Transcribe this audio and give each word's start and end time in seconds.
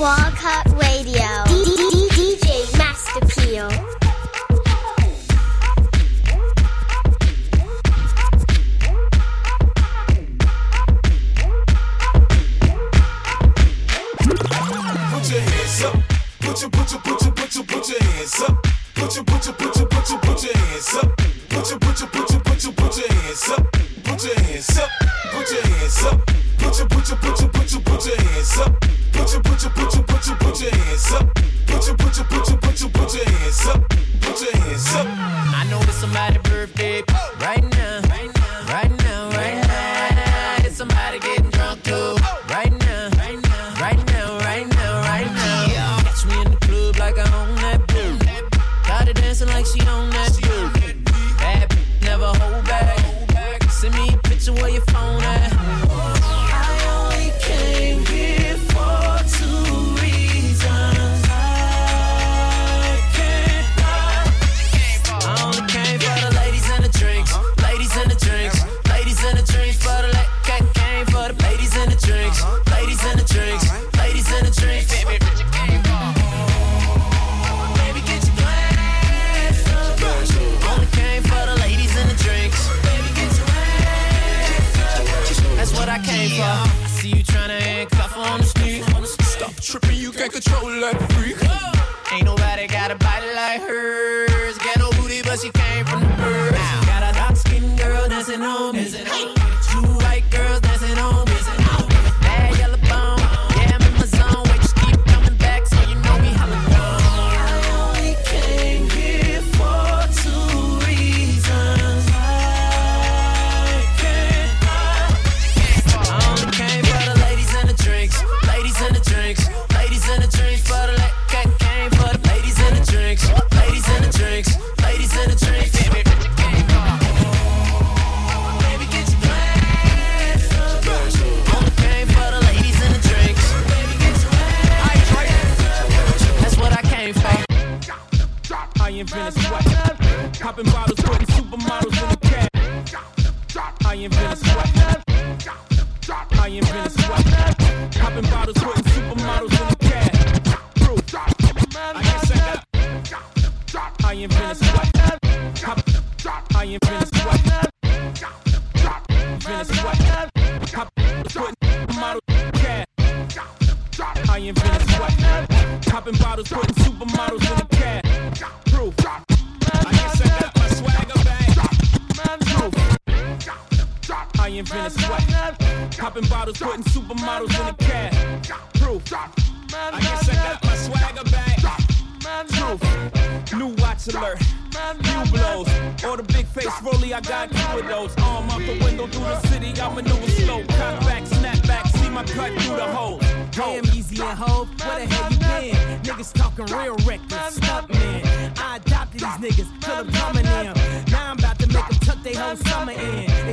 Walcott 0.00 0.66
Radio. 0.80 1.44
D 1.44 1.62
D 1.62 1.76
D 1.76 2.08
D 2.08 2.36
J 2.40 2.64
DJ 2.64 2.78
Master 2.78 3.20
Peel. 3.26 3.99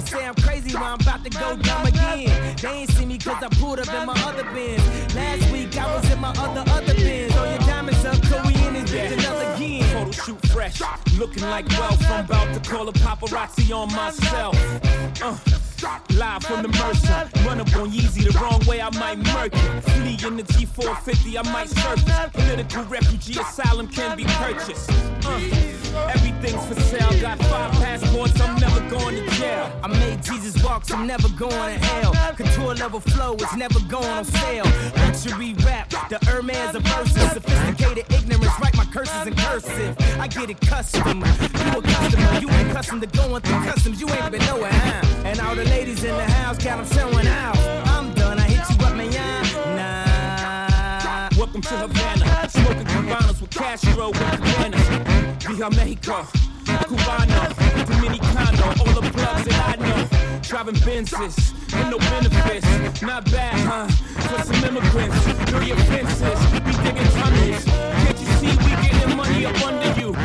say 0.07 0.25
I'm 0.25 0.35
crazy, 0.35 0.71
but 0.71 0.81
I'm 0.81 0.99
about 1.01 1.23
to 1.23 1.29
go 1.29 1.55
dumb 1.57 1.85
again. 1.85 2.55
They 2.61 2.69
ain't 2.69 2.91
see 2.91 3.05
me 3.05 3.17
cause 3.17 3.43
I 3.43 3.49
pulled 3.59 3.79
up 3.79 3.93
in 3.93 4.05
my 4.05 4.13
other 4.25 4.43
bins. 4.53 4.81
Last 5.15 5.51
week 5.51 5.77
I 5.77 5.95
was 5.95 6.09
in 6.11 6.19
my 6.19 6.29
other, 6.29 6.63
other 6.71 6.93
bins. 6.95 7.33
Throw 7.33 7.49
your 7.49 7.59
diamonds 7.59 8.05
up, 8.05 8.21
cause 8.23 8.45
we 8.45 8.53
in 8.67 8.73
this 8.73 8.89
bitch 8.89 9.13
another 9.13 9.53
again. 9.55 9.83
Photo 9.93 10.11
shoot 10.11 10.47
fresh, 10.47 10.81
looking 11.17 11.43
like 11.43 11.67
wealth. 11.69 12.03
I'm 12.09 12.25
about 12.25 12.53
to 12.53 12.69
call 12.69 12.87
a 12.87 12.93
paparazzi 12.93 13.75
on 13.75 13.93
myself. 13.93 14.55
Uh. 15.21 15.37
Live 16.15 16.43
from 16.43 16.63
the 16.63 16.69
Mercer, 16.69 17.29
run 17.45 17.61
up 17.61 17.75
on 17.75 17.91
Yeezy 17.91 18.23
the 18.23 18.39
wrong 18.39 18.59
way, 18.65 18.81
I 18.81 18.89
might 18.97 19.19
murk. 19.19 19.53
Flee 19.83 20.17
in 20.27 20.35
the 20.35 20.41
G450, 20.41 21.37
I 21.37 21.51
might 21.51 21.69
surface. 21.69 22.31
Political 22.33 22.83
refugee 22.85 23.39
asylum 23.39 23.87
can 23.87 24.17
be 24.17 24.23
purchased. 24.23 24.89
Uh. 25.23 25.76
Everything's 25.95 26.65
for 26.65 26.79
sale. 26.81 27.21
Got 27.21 27.39
five 27.45 27.71
passports, 27.73 28.39
I'm 28.39 28.59
never 28.59 28.81
going 28.89 29.15
to 29.15 29.29
jail. 29.31 29.71
I 29.83 29.87
made 29.87 30.21
Jesus 30.23 30.61
walks, 30.63 30.91
I'm 30.91 31.07
never 31.07 31.29
going 31.29 31.79
to 31.79 31.85
hell. 31.85 32.13
Couture 32.35 32.75
level 32.75 32.99
flow 32.99 33.35
is 33.35 33.55
never 33.55 33.79
going 33.87 34.05
on 34.05 34.25
sale. 34.25 34.65
Luxury 34.97 35.53
rap, 35.65 35.89
the 36.09 36.19
Hermes 36.25 36.75
of 36.75 36.83
verses. 36.83 37.31
Sophisticated 37.31 38.05
ignorance, 38.11 38.59
write 38.61 38.75
my 38.75 38.85
curses 38.85 39.27
in 39.27 39.35
cursive. 39.35 39.95
I 40.19 40.27
get 40.27 40.49
it 40.49 40.59
custom. 40.61 41.19
You 41.19 41.79
a 41.79 41.81
customer, 41.81 42.39
you 42.39 42.49
ain't 42.51 42.71
custom 42.71 43.01
to 43.01 43.07
going 43.07 43.41
through 43.41 43.63
customs. 43.65 44.01
You 44.01 44.09
ain't 44.09 44.31
been 44.31 44.45
nowhere, 44.45 44.71
huh? 44.71 45.05
And 45.25 45.39
all 45.39 45.55
the 45.55 45.65
ladies 45.65 46.03
in 46.03 46.15
the 46.15 46.25
house 46.25 46.57
got 46.63 46.77
them 46.77 46.85
selling 46.85 47.27
out. 47.27 47.76
welcome 51.47 51.61
to 51.61 51.77
Havana. 51.77 52.49
Smoking 52.49 52.85
Cubanos 52.85 53.41
with 53.41 53.49
Castro 53.49 54.11
and 54.11 54.15
Havana. 54.15 54.77
Via 55.39 55.69
Mexico, 55.69 56.23
Cubano, 56.87 57.41
Dominicano, 57.87 58.67
all 58.79 58.93
the 59.01 59.09
clubs 59.11 59.45
that 59.45 59.59
I 59.69 59.75
know. 59.81 60.07
Driving 60.41 60.75
Benzes, 60.75 61.53
with 61.73 61.89
no 61.89 61.97
benefits. 61.97 63.01
Not 63.01 63.31
bad, 63.31 63.59
huh? 63.65 63.87
For 63.87 64.43
some 64.43 64.63
immigrants, 64.63 65.25
dirty 65.51 65.71
offenses. 65.71 66.39
We 66.53 66.71
digging 66.83 67.11
tunnels. 67.15 67.63
Can't 67.65 68.19
you 68.19 68.27
see 68.39 68.53
we 68.57 68.71
getting 68.83 69.15
money 69.15 69.45
up 69.45 69.65
under 69.65 69.91
you? 70.01 70.15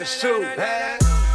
the 0.00 0.06
shoe. 0.06 0.40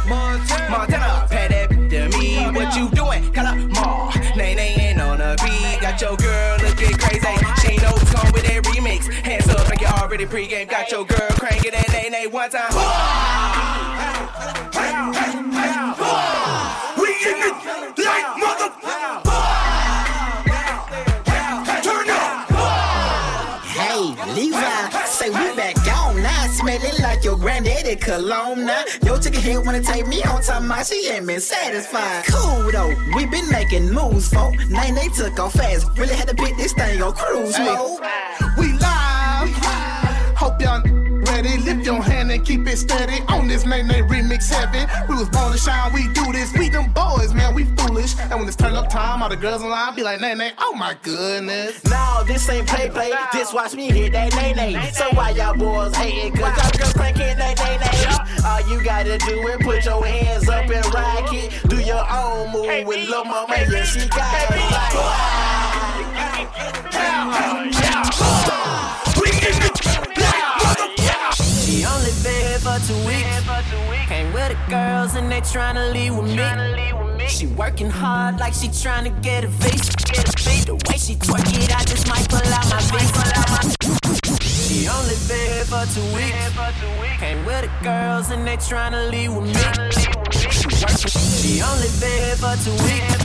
Montana, 0.08 0.70
Montana, 0.70 1.26
pat 1.30 1.50
that 1.50 1.68
to 1.70 2.18
me. 2.18 2.42
What 2.50 2.74
you 2.76 2.90
doing? 2.90 3.32
Call 3.32 3.46
up 3.46 3.56
Ma. 3.70 4.12
Name 4.34 4.58
ain't 4.58 5.00
on 5.00 5.20
a 5.20 5.36
beat. 5.44 5.80
Got 5.80 6.00
your 6.00 6.16
girl 6.16 6.58
looking 6.58 6.98
crazy. 6.98 7.20
She 7.62 7.76
knows 7.76 8.02
song 8.10 8.32
with 8.32 8.42
that 8.42 8.64
remix. 8.64 9.08
Hands 9.24 9.48
up 9.48 9.68
like 9.68 9.80
you 9.80 9.86
already 9.86 10.26
pregame. 10.26 10.68
Got 10.68 10.90
your 10.90 11.04
girl 11.04 11.30
crazy. 11.38 11.55
your 27.26 27.36
granddaddy 27.36 27.96
Kelowna. 27.96 29.04
Yo, 29.04 29.18
chicken 29.18 29.40
head 29.40 29.66
wanna 29.66 29.82
take 29.82 30.06
me 30.06 30.22
on 30.22 30.40
top 30.42 30.62
my 30.62 30.84
she 30.84 31.08
ain't 31.08 31.26
been 31.26 31.40
satisfied. 31.40 32.24
Cool 32.26 32.70
though, 32.70 32.94
we 33.16 33.26
been 33.26 33.50
making 33.50 33.92
moves, 33.92 34.28
folk. 34.28 34.54
Nine 34.68 34.94
they 34.94 35.08
took 35.08 35.36
off 35.40 35.54
fast. 35.54 35.88
Really 35.98 36.14
had 36.14 36.28
to 36.28 36.36
pick 36.36 36.56
this 36.56 36.72
thing 36.72 37.02
on 37.02 37.12
cruise 37.14 37.58
mode. 37.58 37.98
We 38.56 38.74
live. 38.74 39.50
Hope 40.38 40.60
y'all 40.60 40.82
ready. 41.26 41.58
Lift 41.58 41.84
your 41.84 42.00
hand 42.00 42.30
and 42.30 42.46
keep 42.46 42.64
it 42.68 42.76
steady. 42.76 43.20
On 43.26 43.48
this 43.48 43.66
name 43.66 43.88
they 43.88 44.02
remix 44.02 44.48
heaven. 44.48 44.88
We 45.08 45.16
was 45.16 45.28
born 45.28 45.50
to 45.50 45.58
shine, 45.58 45.92
we 45.92 46.06
do 46.12 46.32
this. 46.32 46.52
We 46.52 46.68
them 46.68 46.92
boys, 46.92 47.34
man, 47.34 47.54
we 47.54 47.64
foolish. 47.76 48.14
And 48.20 48.38
when 48.38 48.46
it's 48.46 48.56
turn 48.56 48.74
up 48.74 48.88
time, 48.88 49.20
all 49.22 49.28
the 49.28 49.36
girls 49.36 49.62
in 49.62 49.68
line 49.68 49.96
be 49.96 50.04
like, 50.04 50.20
nay, 50.20 50.34
nay, 50.34 50.52
oh 50.58 50.74
my 50.74 50.94
goodness. 51.02 51.84
Nah, 51.84 52.05
this 52.26 52.48
ain't 52.48 52.66
play 52.66 52.90
play. 52.90 53.12
Just 53.32 53.54
watch 53.54 53.74
me 53.74 53.90
hit 53.90 54.12
that 54.12 54.34
nay 54.34 54.52
nay. 54.52 54.90
So 54.92 55.04
why 55.12 55.30
y'all 55.30 55.56
boys 55.56 55.94
hating? 55.94 56.32
Cause 56.32 56.56
y'all 56.56 56.78
girls 56.78 56.92
cranking 56.92 57.36
that 57.36 57.56
nay 57.58 57.78
nay. 57.78 57.96
All 58.44 58.60
you 58.68 58.82
gotta 58.84 59.18
do 59.18 59.46
is 59.48 59.56
put 59.62 59.84
your 59.84 60.04
hands 60.04 60.48
up 60.48 60.68
and 60.68 60.86
rock 60.94 61.32
it. 61.32 61.52
Do 61.68 61.76
your 61.80 62.04
own 62.10 62.52
move 62.52 62.86
with 62.86 63.08
Lil 63.08 63.24
Mama, 63.24 63.56
yeah, 63.70 63.84
she 63.84 64.08
got 64.08 64.26
She 71.36 71.84
only 71.84 72.10
been 72.22 72.46
here 72.46 72.58
for 72.58 72.78
two 72.86 72.98
weeks. 73.06 74.08
Came 74.08 74.32
with 74.32 74.48
the 74.48 74.58
girls 74.68 75.14
and 75.14 75.30
they 75.30 75.40
tryna 75.40 75.92
leave 75.92 76.16
with 76.16 76.30
me. 76.30 77.26
She 77.28 77.46
working 77.48 77.90
hard 77.90 78.38
like 78.38 78.54
she 78.54 78.68
tryna 78.68 79.20
get 79.22 79.44
a 79.44 79.48
visa. 79.48 79.92
The 80.66 80.74
way 80.88 80.96
she 80.96 81.14
twerk 81.16 81.65
it, 81.86 81.92
I 81.92 81.94
just 81.94 82.08
might 82.08 82.26
pull 82.28 82.42
out 82.42 83.50
my. 83.50 83.60
She 84.42 84.88
only 84.88 85.14
been 85.28 85.52
here 85.52 85.64
for 85.64 85.84
two 85.94 86.02
weeks. 86.14 86.50
Came 87.18 87.44
with 87.44 87.62
the 87.62 87.70
girls 87.82 88.30
and 88.30 88.46
they 88.46 88.56
tryna 88.56 89.10
leave 89.10 89.34
with 89.34 89.46
me. 89.46 89.52
She 90.34 91.62
only 91.62 91.90
been 92.00 92.22
here 92.26 92.36
for 92.36 92.56
two 92.62 92.74
weeks. 92.84 93.22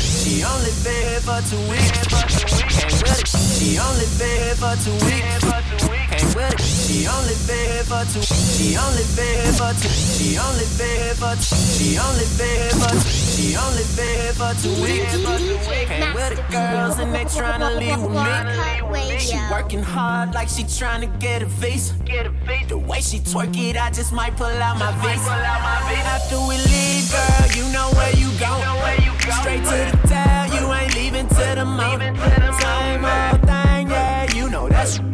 She 0.00 0.44
only 0.44 0.72
been 0.84 1.02
here 1.04 1.20
for 1.20 1.40
two 1.48 1.60
weeks. 1.68 2.00
She 3.58 3.78
only 3.78 4.06
been 4.18 4.40
here 4.42 4.56
for 4.56 4.74
two 4.80 4.96
weeks. 5.04 5.44
She 6.64 7.06
only 7.06 7.36
been 7.46 7.68
here 7.70 7.84
for 7.84 8.04
two. 8.12 8.22
She 8.22 8.76
only 8.76 9.04
been 9.16 9.36
here 9.44 9.52
for 9.52 9.72
two. 9.76 9.88
She 9.88 10.38
only 10.38 10.66
been 10.76 10.96
here 11.02 11.14
for 11.14 11.34
two. 11.36 11.54
She 11.54 11.98
only 11.98 12.26
been 12.38 12.60
here 12.64 12.78
for 12.80 12.92
two. 12.92 13.23
She 13.34 13.56
only 13.56 13.82
been 13.96 14.20
here 14.20 14.32
for 14.32 14.54
two 14.62 14.70
weeks. 14.80 15.10
Came 15.88 16.14
with 16.14 16.36
the 16.36 16.44
girls 16.52 16.98
and 17.00 17.12
they 17.12 17.24
tryna 17.24 17.76
leave 17.78 18.00
with 18.00 18.12
me. 18.12 19.18
She 19.18 19.36
working 19.50 19.82
hard 19.82 20.34
like 20.34 20.48
she 20.48 20.62
tryna 20.62 21.18
get 21.18 21.42
a 21.42 21.46
visa. 21.46 21.94
The 22.68 22.78
way 22.78 23.00
she 23.00 23.18
twerk 23.18 23.56
it, 23.56 23.76
I 23.76 23.90
just 23.90 24.12
might 24.12 24.36
pull 24.36 24.46
out 24.46 24.78
my 24.78 24.92
visa. 25.02 25.30
After 26.14 26.38
we 26.46 26.56
leave, 26.58 27.10
girl, 27.10 27.50
you 27.58 27.72
know 27.72 27.90
where 27.98 28.14
you 28.14 28.30
go. 28.38 28.52
Straight 29.40 29.64
to 29.64 29.90
the 29.90 30.08
town, 30.08 30.52
you 30.52 30.72
ain't 30.72 30.94
leaving 30.94 31.26
to 31.28 31.54
the 31.56 31.64
morning. 31.64 32.14
Same 32.60 33.04
old 33.04 33.40
thing, 33.40 33.90
yeah, 33.90 34.32
you 34.32 34.48
know 34.48 34.68
that's 34.68 34.98
your 34.98 35.08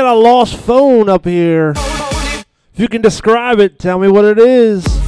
got 0.00 0.14
a 0.14 0.18
lost 0.18 0.56
phone 0.56 1.10
up 1.10 1.26
here. 1.26 1.74
If 1.76 2.74
you 2.76 2.88
can 2.88 3.02
describe 3.02 3.60
it, 3.60 3.78
tell 3.78 3.98
me 3.98 4.08
what 4.08 4.24
it 4.24 4.38
is. 4.38 4.99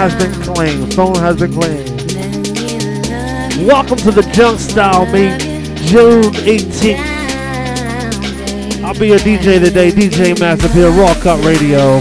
has 0.00 0.14
been 0.14 0.32
claimed. 0.42 0.94
Phone 0.94 1.14
has 1.16 1.36
been 1.36 1.52
claimed. 1.52 1.90
Welcome 3.68 3.98
to 3.98 4.10
the 4.10 4.22
Junk 4.32 4.58
Style 4.58 5.04
Meet, 5.12 5.38
June 5.88 6.22
18th. 6.22 6.96
I'll 8.82 8.98
be 8.98 9.08
your 9.08 9.18
DJ 9.18 9.62
today, 9.62 9.90
DJ 9.90 10.40
Master 10.40 10.68
here, 10.68 10.90
Raw 10.90 11.12
Cut 11.20 11.44
Radio. 11.44 12.00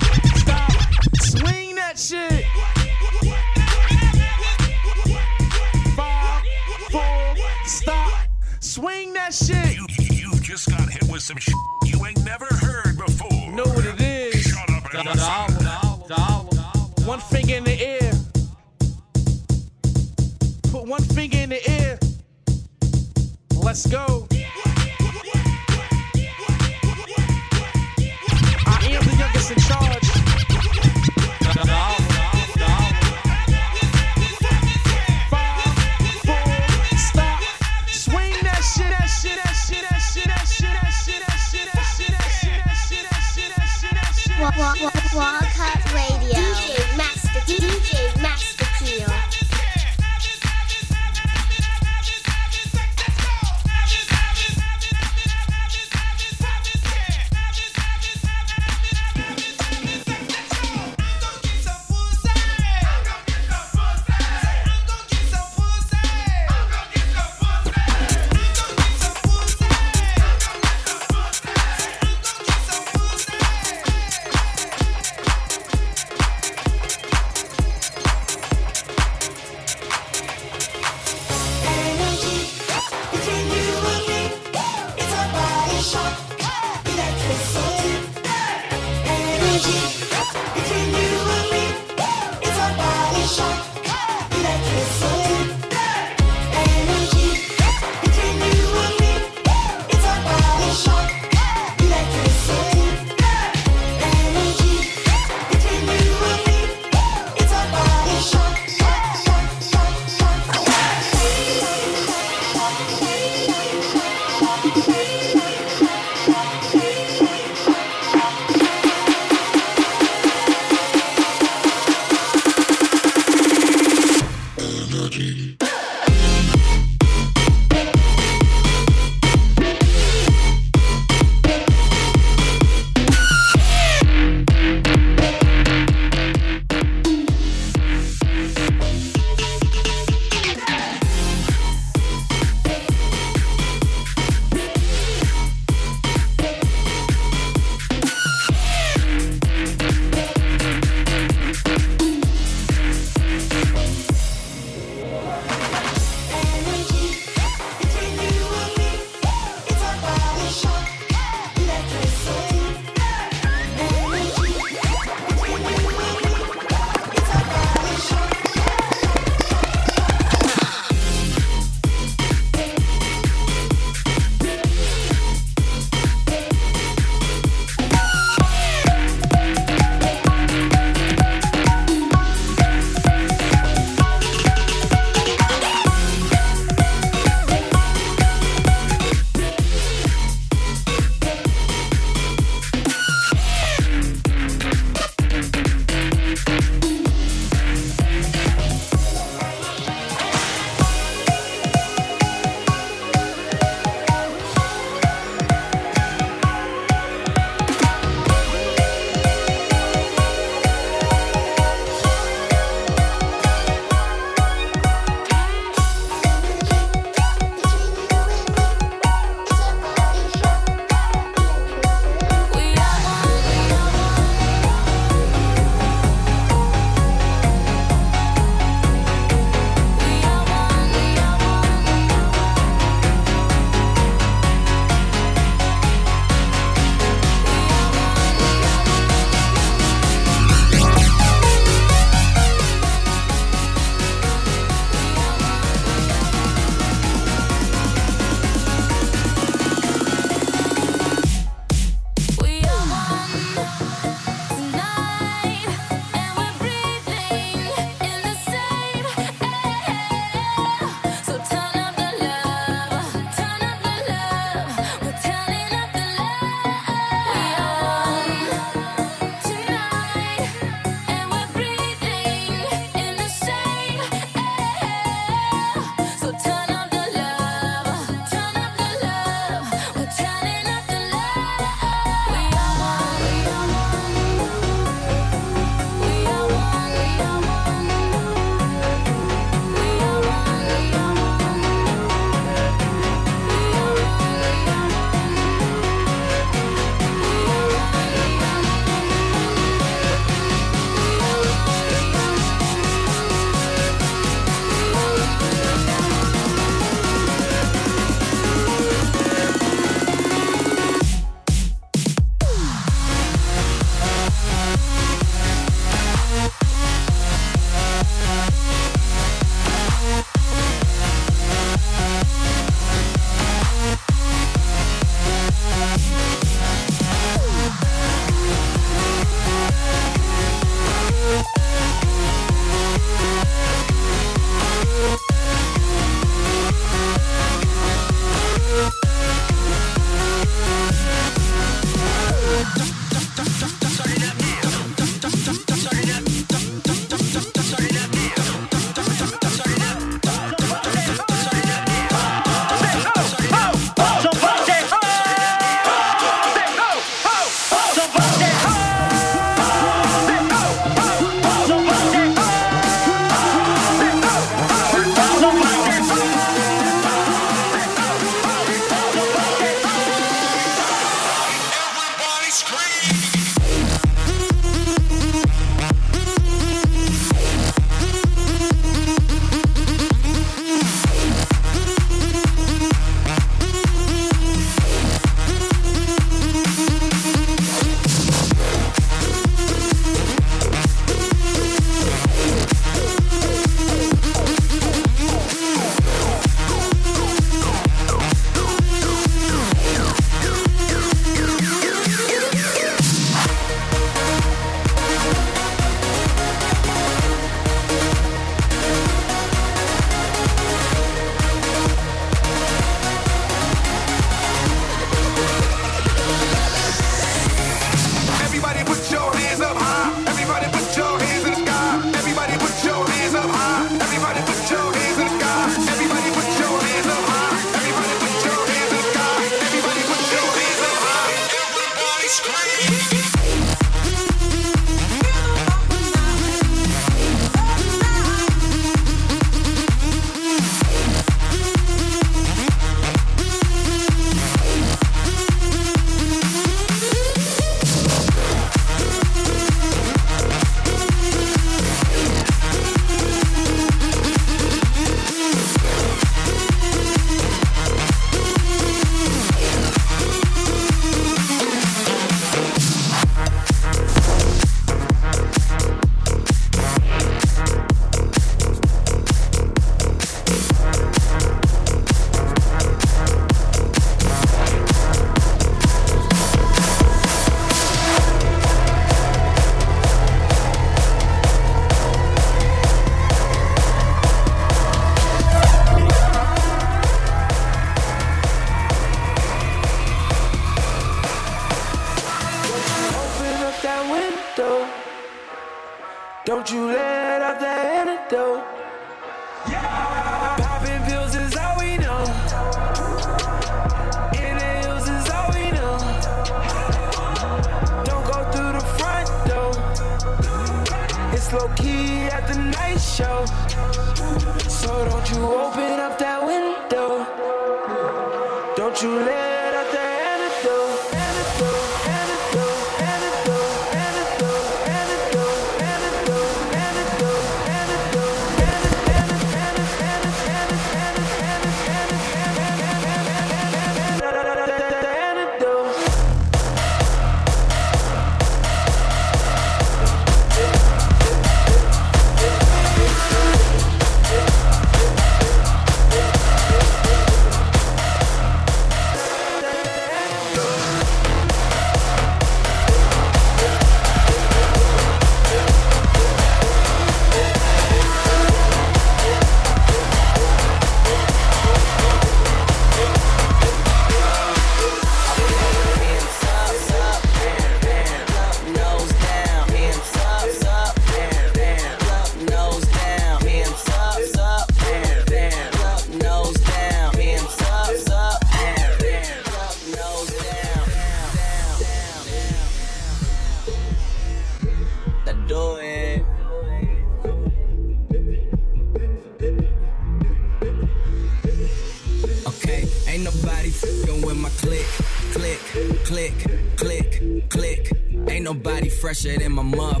shit 599.13 599.39
than 599.39 599.51
my 599.51 599.63
mother 599.63 600.00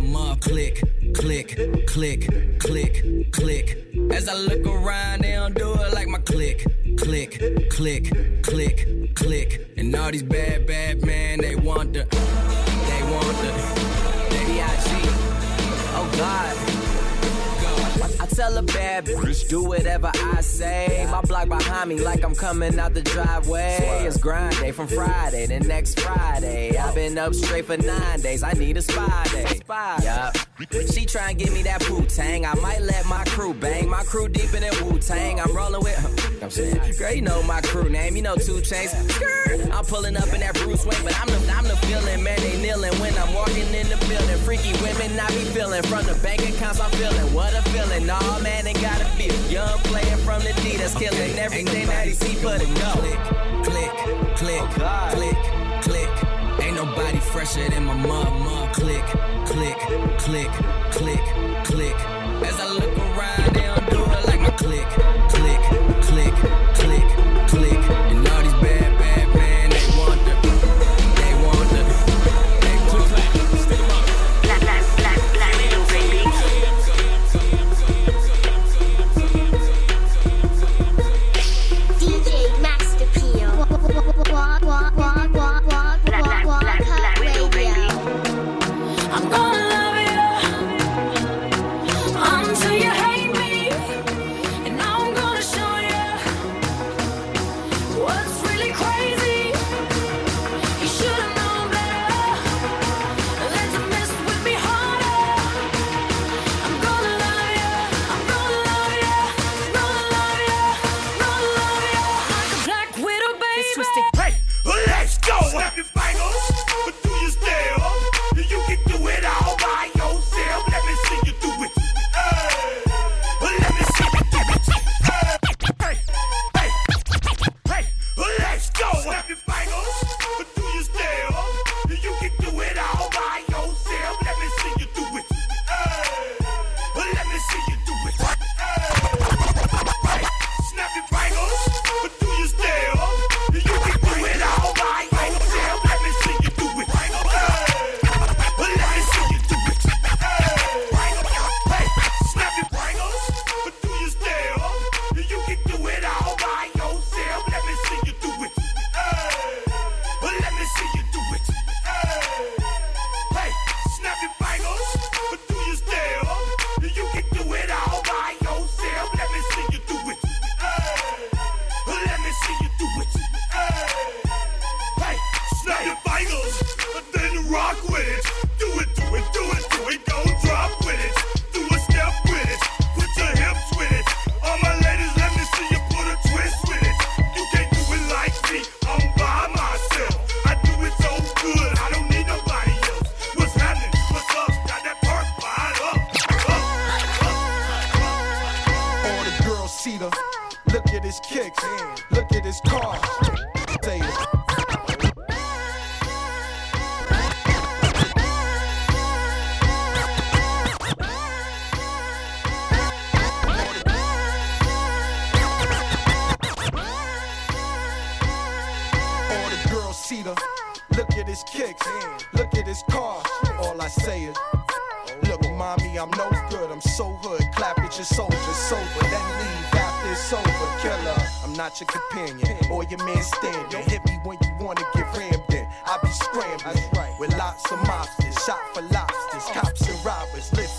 I'm 22.31 22.37
coming 22.37 22.79
out 22.79 22.93
the 22.93 23.01
driveway. 23.01 24.05
It's 24.05 24.15
grind 24.15 24.57
day 24.57 24.71
from 24.71 24.87
Friday 24.87 25.47
to 25.47 25.59
next 25.59 25.99
Friday. 25.99 26.77
I've 26.77 26.95
been 26.95 27.17
up 27.17 27.33
straight 27.33 27.65
for 27.65 27.75
nine 27.75 28.21
days. 28.21 28.41
I 28.41 28.53
need 28.53 28.77
a 28.77 28.81
spy 28.81 29.25
day. 29.33 29.59
Yup. 30.01 30.40
She 30.91 31.05
try 31.05 31.29
and 31.29 31.39
give 31.39 31.53
me 31.53 31.63
that 31.63 31.89
Wu 31.89 32.01
tang. 32.05 32.45
I 32.45 32.53
might 32.55 32.81
let 32.81 33.05
my 33.05 33.23
crew 33.23 33.53
bang. 33.53 33.89
My 33.89 34.03
crew 34.03 34.27
deep 34.27 34.53
in 34.53 34.61
that 34.61 34.81
Wu 34.81 34.99
Tang. 34.99 35.39
I'm 35.39 35.55
rolling 35.55 35.81
with. 35.81 35.95
Huh, 35.95 36.29
I'm 36.41 36.49
saying, 36.49 36.79
girl, 36.99 37.13
you 37.13 37.21
know 37.21 37.41
my 37.43 37.61
crew 37.61 37.89
name. 37.89 38.17
You 38.17 38.21
know 38.23 38.35
2 38.35 38.59
Chainz. 38.59 38.91
I'm 39.71 39.85
pulling 39.85 40.17
up 40.17 40.27
in 40.33 40.41
that 40.41 40.55
Bruce 40.55 40.85
Wayne, 40.85 41.01
but 41.03 41.17
I'm 41.17 41.27
the 41.27 41.53
I'm 41.53 41.63
the 41.63 41.77
feeling 41.87 42.23
man. 42.23 42.37
They 42.41 42.61
kneeling 42.61 42.91
when 42.99 43.17
I'm 43.17 43.33
walking 43.33 43.71
in 43.73 43.87
the 43.87 43.95
building. 44.09 44.37
Freaky 44.43 44.73
women 44.83 45.17
I 45.17 45.27
be 45.29 45.45
feeling 45.55 45.83
from 45.83 46.05
the 46.05 46.15
bank 46.21 46.41
accounts. 46.41 46.81
I'm 46.81 46.91
feeling 46.91 47.33
what 47.33 47.53
a 47.53 47.61
feeling. 47.71 48.09
All 48.09 48.19
oh, 48.21 48.41
man, 48.41 48.65
they 48.65 48.73
gotta 48.73 49.05
feel. 49.15 49.35
Young 49.49 49.79
player 49.87 50.17
from 50.17 50.41
the 50.43 50.51
D 50.61 50.75
that's 50.75 50.93
killing 50.93 51.15
okay, 51.15 51.39
everything 51.39 51.87
that 51.87 52.05
he 52.05 52.13
see 52.13 52.35
for 52.35 52.57
the 52.59 52.67
go. 52.83 52.91
Click, 52.99 53.21
click, 53.63 53.91
click, 54.35 54.67
oh, 54.83 55.09
click, 55.15 55.39
click. 55.87 56.11
Ain't 56.59 56.75
nobody 56.75 57.19
fresher 57.19 57.69
than 57.69 57.85
my 57.85 57.95
mama. 57.95 58.71
Click 58.73 59.30
click, 59.45 59.77
click, 60.17 60.51
click, 60.91 61.21
click. 61.65 61.95
As 62.43 62.59
I 62.59 62.67
look 62.73 62.97
around, 62.97 63.55
they 63.55 63.61
don't 63.61 63.89
do 63.89 64.03
it 64.03 64.25
like 64.27 64.41
my 64.41 64.49
click, 64.51 64.87
click, 65.29 65.61
click, 66.01 66.33
click, 66.75 67.07
click. 67.47 67.90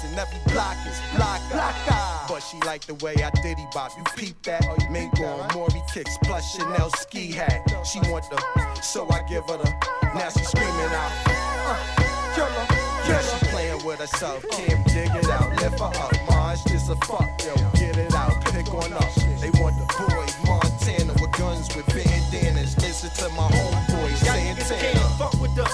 and 0.04 0.18
every 0.18 0.38
block 0.52 0.76
is 0.86 1.00
block. 1.14 1.40
block 1.50 1.74
ah. 1.88 2.26
but 2.28 2.40
she 2.40 2.58
liked 2.60 2.86
the 2.86 2.94
way 3.04 3.14
I 3.22 3.30
diddy 3.42 3.66
bop. 3.72 3.92
You 3.96 4.04
peep 4.16 4.40
that? 4.42 4.64
Oh, 4.68 4.76
Mink 4.90 5.18
on, 5.20 5.48
Maury 5.54 5.82
kicks, 5.92 6.16
plus 6.24 6.56
Chanel 6.56 6.90
ski 6.90 7.30
hat. 7.30 7.62
She 7.84 8.00
want 8.10 8.24
the, 8.30 8.82
so 8.82 9.08
I 9.10 9.22
give 9.28 9.44
her 9.48 9.58
the. 9.58 9.70
Now 10.14 10.28
she 10.30 10.44
screaming 10.44 10.70
out. 10.70 11.12
Uh, 11.26 12.02
killer. 12.34 12.82
She 13.22 13.46
playing 13.46 13.84
with 13.84 13.98
herself, 13.98 14.44
can't 14.50 14.86
dig 14.86 15.10
it 15.14 15.28
out. 15.28 15.50
Lift 15.60 15.78
her 15.78 15.84
up, 15.84 16.12
Maj 16.28 16.64
just 16.64 16.90
a 16.90 16.96
fuck, 17.06 17.28
yo. 17.44 17.54
Get 17.74 17.96
it 17.98 18.14
out, 18.14 18.44
pick 18.46 18.72
on 18.72 18.92
up. 18.92 19.14
They 19.40 19.50
want 19.60 19.76
the 19.78 19.86
boy 19.98 20.26
Montana 20.46 21.12
with 21.20 21.32
guns 21.32 21.74
with 21.76 21.86
bandanas. 21.88 22.76
Listen 22.78 23.10
to 23.10 23.28
my 23.34 23.48
homeboy 23.48 24.14
Santana. 24.16 24.70
Y'all 24.70 24.92
can't 24.92 25.18
fuck 25.18 25.40
with 25.40 25.54
the, 25.54 25.64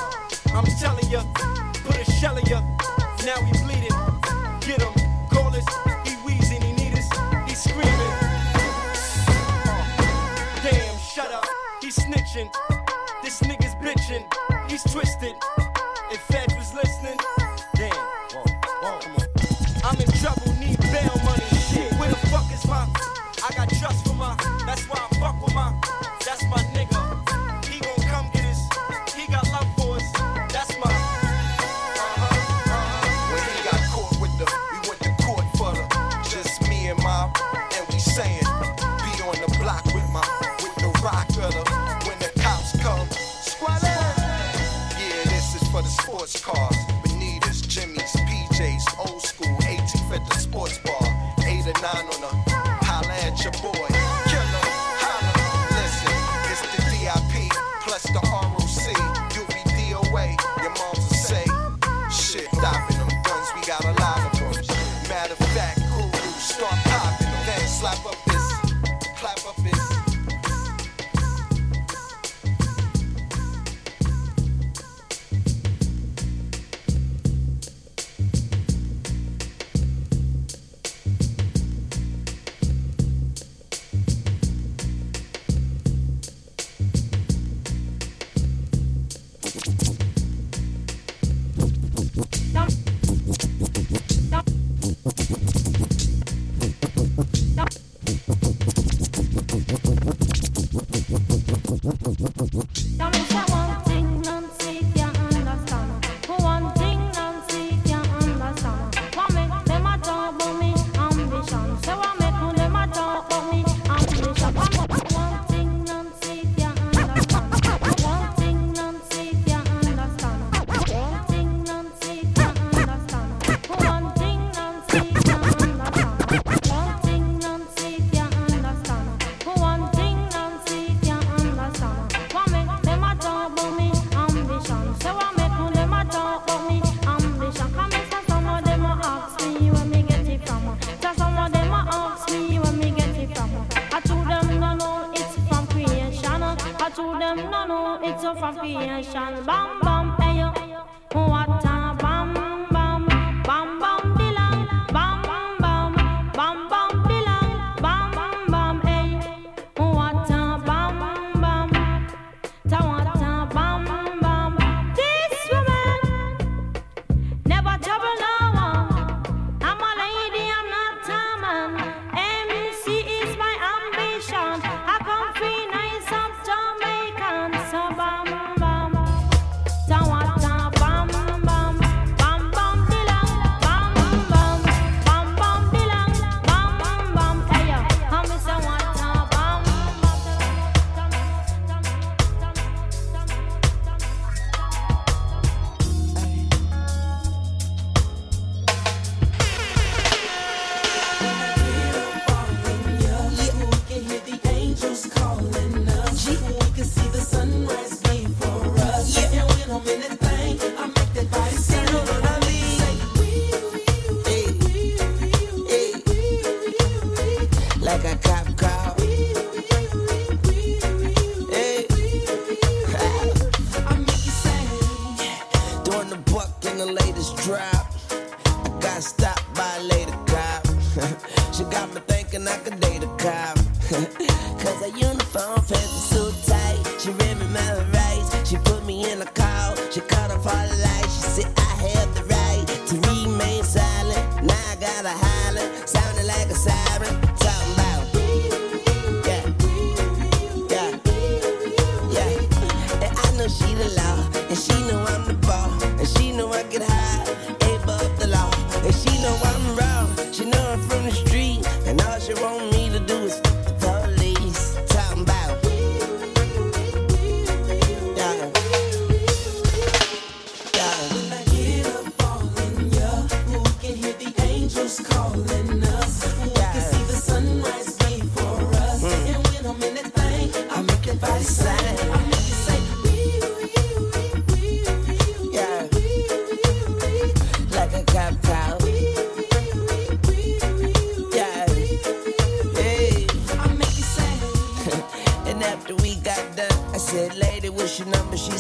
I'm 0.55 0.64
telling 0.81 1.11
ya, 1.11 1.22
put 1.85 1.97
a 1.97 2.05
shell 2.11 2.37
in 2.37 2.47
ya. 2.47 2.62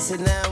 sit 0.08 0.24
down 0.24 0.47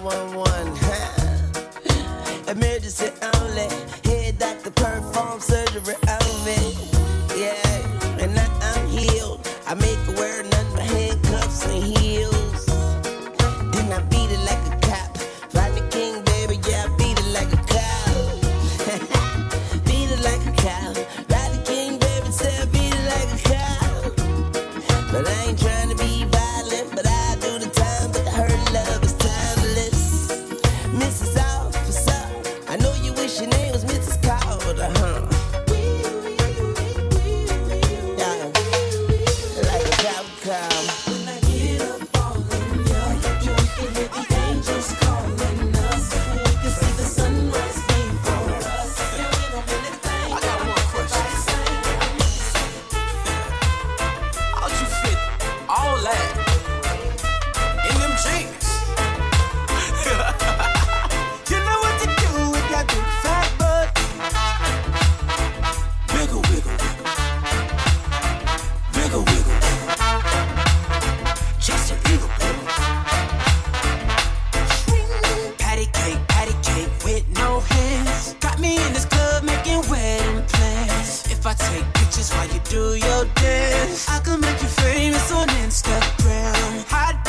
just 82.17 82.33
why 82.33 82.45
you 82.45 82.61
do 82.71 82.95
your 82.95 83.25
dance. 83.35 84.09
I 84.09 84.21
can 84.21 84.41
make 84.41 84.61
you 84.63 84.69
famous 84.69 85.31
on 85.33 85.49
Instagram. 85.49 86.85
Hot 86.89 87.26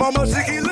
right. 0.00 0.48
Lil' 0.48 0.67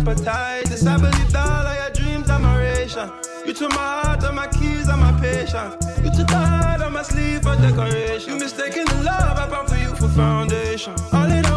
appetite. 0.00 0.66
This 0.66 0.86
I 0.86 0.96
believe 0.96 1.34
all 1.34 1.66
of 1.66 1.76
your 1.76 1.90
dreams 1.90 2.30
are 2.30 2.38
my 2.38 2.56
ration. 2.58 3.10
You 3.46 3.52
took 3.52 3.70
my 3.70 4.02
heart 4.02 4.22
and 4.24 4.36
my 4.36 4.48
keys 4.48 4.88
and 4.88 5.00
my 5.00 5.12
patience. 5.20 5.74
You 6.04 6.10
took 6.10 6.28
the 6.28 6.36
heart 6.36 6.80
and 6.80 6.94
my 6.94 7.02
sleeve 7.02 7.42
for 7.42 7.56
decoration. 7.56 8.34
You 8.34 8.38
mistaken 8.38 8.84
the 8.86 9.02
love 9.02 9.38
I 9.38 9.48
found 9.48 9.68
for 9.68 9.76
you 9.76 9.94
for 9.96 10.08
foundation. 10.08 10.94
All 11.12 11.30
it 11.30 11.49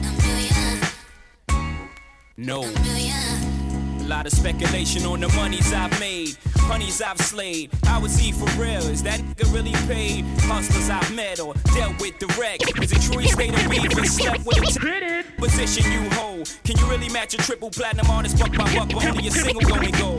No. 2.37 2.61
A 2.61 4.07
lot 4.07 4.25
of 4.25 4.31
speculation 4.31 5.05
on 5.05 5.19
the 5.19 5.27
monies 5.29 5.73
I've 5.73 5.99
made, 5.99 6.37
honeys 6.59 7.01
I've 7.01 7.19
slayed. 7.19 7.71
I 7.83 7.87
How 7.87 8.05
is 8.05 8.17
he 8.17 8.31
for 8.31 8.45
real? 8.61 8.83
Is 8.89 9.03
that 9.03 9.19
nigga 9.19 9.53
really 9.53 9.73
paid? 9.87 10.23
Hustlers 10.41 10.89
I've 10.89 11.13
met 11.13 11.39
or 11.39 11.55
dealt 11.75 11.99
with 11.99 12.17
direct. 12.19 12.63
Is 12.81 12.91
it 12.91 13.01
true 13.01 13.19
he 13.19 13.27
stayed 13.27 13.53
in 13.53 13.69
beef 13.69 13.97
and 13.97 14.07
slept 14.07 14.45
with 14.45 14.59
a 14.59 15.23
t- 15.23 15.23
position 15.37 15.91
you 15.91 16.09
hold? 16.11 16.49
Can 16.63 16.77
you 16.77 16.85
really 16.85 17.09
match 17.09 17.33
a 17.33 17.37
triple 17.37 17.69
platinum 17.69 18.09
artist 18.09 18.39
buck 18.39 18.55
by 18.55 18.73
buck, 18.73 18.89
but 18.93 19.05
only 19.05 19.27
a 19.27 19.31
single 19.31 19.61
going 19.61 19.91
gold? 19.91 20.16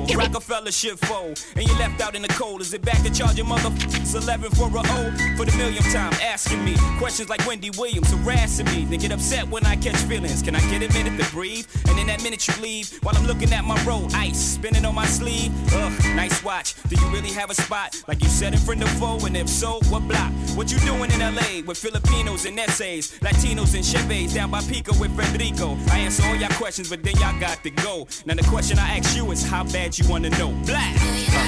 Fold, 0.59 1.41
and 1.55 1.69
you 1.69 1.73
left 1.79 2.01
out 2.01 2.17
in 2.17 2.23
the 2.23 2.29
cold. 2.29 2.61
Is 2.61 2.75
it 2.75 2.83
back 2.83 3.01
to 3.05 3.11
charge 3.11 3.37
your 3.37 3.47
motherfuckers 3.47 4.15
11 4.21 4.51
for 4.51 4.67
a 4.67 4.81
O? 4.81 5.37
For 5.37 5.47
the 5.47 5.55
millionth 5.57 5.91
time, 5.93 6.13
asking 6.15 6.65
me 6.65 6.75
questions 6.99 7.29
like 7.29 7.47
Wendy 7.47 7.71
Williams 7.79 8.11
harassing 8.11 8.67
me. 8.67 8.85
They 8.85 8.97
get 8.97 9.13
upset 9.13 9.49
when 9.49 9.65
I 9.65 9.77
catch 9.77 9.97
feelings. 9.97 10.43
Can 10.43 10.57
I 10.57 10.61
get 10.69 10.83
a 10.83 10.93
minute 10.93 11.23
to 11.23 11.31
breathe? 11.31 11.65
And 11.89 11.99
in 11.99 12.09
that 12.09 12.23
minute 12.25 12.47
you 12.49 12.55
leave, 12.61 12.91
while 13.03 13.17
I'm 13.17 13.27
looking 13.27 13.53
at 13.53 13.65
my 13.65 13.81
roll, 13.85 14.09
ice 14.15 14.39
spinning 14.39 14.85
on 14.85 14.97
my 14.97 15.07
sleeve. 15.07 15.53
Ugh, 15.75 15.93
nice 16.17 16.43
watch. 16.43 16.75
Do 16.89 16.97
you 17.01 17.09
really 17.09 17.31
have 17.31 17.51
a 17.51 17.55
spot 17.55 18.03
like 18.09 18.21
you 18.21 18.29
said 18.29 18.53
in 18.53 18.59
front 18.59 18.83
of 18.83 18.91
foe? 18.91 19.25
And 19.25 19.37
if 19.37 19.49
so, 19.49 19.79
what 19.89 20.09
block? 20.09 20.33
What 20.57 20.73
you 20.73 20.79
doing 20.81 21.11
in 21.13 21.21
LA 21.21 21.63
with 21.65 21.79
Filipinos 21.79 22.47
and 22.47 22.59
essays, 22.59 23.17
Latinos 23.21 23.75
and 23.75 23.85
Chevys 23.85 24.35
down 24.35 24.51
by 24.51 24.61
Pico 24.63 24.93
with 24.99 25.17
Federico? 25.17 25.79
I 25.93 26.01
answer 26.01 26.27
all 26.27 26.35
y'all 26.35 26.51
questions, 26.55 26.91
but 26.91 27.05
then 27.05 27.15
y'all 27.17 27.39
got 27.39 27.63
to 27.63 27.71
go. 27.71 28.09
Now 28.27 28.35
the 28.35 28.43
question 28.43 28.79
I 28.79 28.99
ask 28.99 29.17
you 29.17 29.31
is 29.31 29.49
how 29.49 29.63
bad 29.65 29.97
you 29.97 30.09
wanna 30.09 30.31
know. 30.31 30.48
Black. 30.65 30.95
Uh 30.97 31.01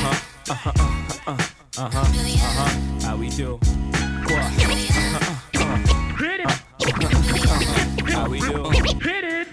huh. 0.05 0.17
Uh 0.51 0.55
huh. 0.55 0.73
Uh 1.27 1.33
huh. 1.33 1.47
Uh 1.79 1.91
huh. 1.91 2.01
Uh 2.01 2.05
huh. 2.59 3.07
How 3.07 3.17
we 3.17 3.29
do? 3.31 3.57
What? 3.57 4.33
Uh-huh. 4.33 5.35
How 8.07 8.29
we 8.29 8.41
do? 8.41 8.71